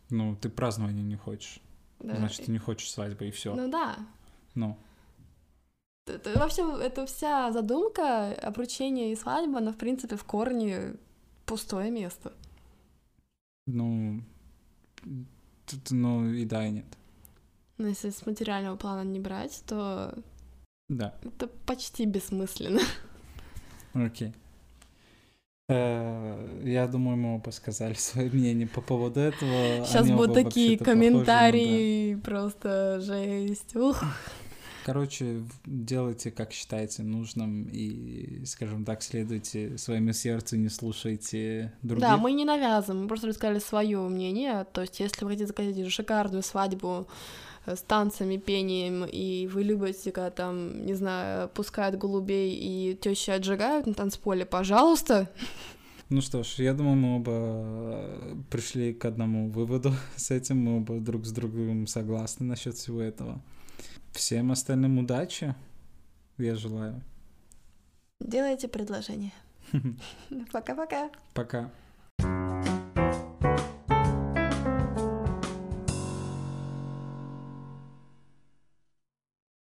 Ну, 0.10 0.36
ты 0.36 0.50
празднования 0.50 1.04
не 1.04 1.16
хочешь. 1.16 1.60
Да. 2.00 2.16
Значит, 2.18 2.46
ты 2.46 2.52
не 2.52 2.58
хочешь 2.58 2.92
свадьбы, 2.92 3.28
и 3.28 3.32
все. 3.32 3.56
Ну 3.56 3.70
да. 3.70 3.96
Ну. 4.56 4.78
Это, 6.08 6.38
вообще, 6.38 6.62
это 6.82 7.06
вся 7.08 7.52
задумка 7.52 8.34
обручения 8.34 9.12
и 9.12 9.16
свадьба, 9.16 9.58
она, 9.58 9.72
в 9.72 9.78
принципе, 9.78 10.16
в 10.16 10.24
корне 10.24 10.96
пустое 11.46 11.90
место. 11.90 12.32
Ну, 13.66 14.22
тут, 15.66 15.90
ну 15.90 16.30
и 16.30 16.46
да, 16.46 16.68
и 16.68 16.72
нет. 16.72 16.86
Но 17.78 17.88
если 17.88 18.12
с 18.12 18.26
материального 18.26 18.78
плана 18.78 19.04
не 19.04 19.20
брать, 19.20 19.64
то 19.66 20.14
да. 20.90 21.16
это 21.24 21.48
почти 21.66 22.06
бессмысленно. 22.06 22.82
Окей. 23.94 24.34
Э, 25.68 26.62
я 26.64 26.88
думаю, 26.88 27.18
мы 27.18 27.36
оба 27.36 27.50
сказали 27.50 27.96
свое 27.96 28.30
мнение 28.30 28.68
по 28.68 28.82
поводу 28.82 29.20
этого. 29.20 29.84
Сейчас 29.86 30.10
будут 30.10 30.36
такие 30.36 30.78
комментарии, 30.78 32.16
просто 32.16 33.00
жесть. 33.02 33.76
Ух. 33.76 34.04
Короче, 34.86 35.42
делайте, 35.66 36.30
как 36.30 36.52
считаете 36.52 37.02
нужным, 37.02 37.68
и, 37.72 38.46
скажем 38.46 38.86
так, 38.86 39.02
следуйте 39.02 39.80
своему 39.80 40.14
сердцу, 40.14 40.58
не 40.58 40.70
слушайте 40.70 41.74
других. 41.82 42.08
Да, 42.08 42.18
мы 42.18 42.34
не 42.34 42.46
навязываем, 42.46 43.02
мы 43.02 43.08
просто 43.08 43.26
рассказали 43.26 43.58
свое 43.58 43.98
мнение. 43.98 44.64
То 44.74 44.82
есть, 44.82 45.00
если 45.00 45.26
вы 45.26 45.32
хотите 45.32 45.48
заказать 45.48 45.92
шикарную 45.92 46.44
свадьбу 46.44 47.08
с 47.66 47.82
танцами, 47.82 48.38
пением, 48.38 49.06
и 49.06 49.48
вы 49.48 49.64
любите, 49.64 50.12
когда 50.12 50.30
там, 50.30 50.86
не 50.86 50.94
знаю, 50.94 51.50
пускают 51.50 51.96
голубей 51.96 52.54
и 52.54 52.94
тещи 52.94 53.32
отжигают 53.32 53.88
на 53.88 53.96
танцполе, 53.96 54.46
пожалуйста. 54.46 55.32
Ну 56.10 56.22
что 56.22 56.44
ж, 56.44 56.60
я 56.60 56.76
думаю, 56.76 56.96
мы 56.96 57.16
оба 57.16 58.44
пришли 58.52 58.94
к 58.94 59.04
одному 59.06 59.50
выводу 59.50 59.96
с 60.16 60.30
этим, 60.30 60.60
мы 60.60 60.78
оба 60.78 61.00
друг 61.00 61.26
с 61.26 61.32
другом 61.32 61.88
согласны 61.88 62.46
насчет 62.46 62.76
всего 62.76 63.02
этого. 63.02 63.42
Всем 64.16 64.54
остальным 64.54 64.98
удачи, 64.98 65.54
я 66.38 66.56
желаю. 66.56 67.04
Делайте 68.22 68.70
предложение. 68.70 69.34
Пока-пока. 70.54 71.12
Пока. 71.34 71.70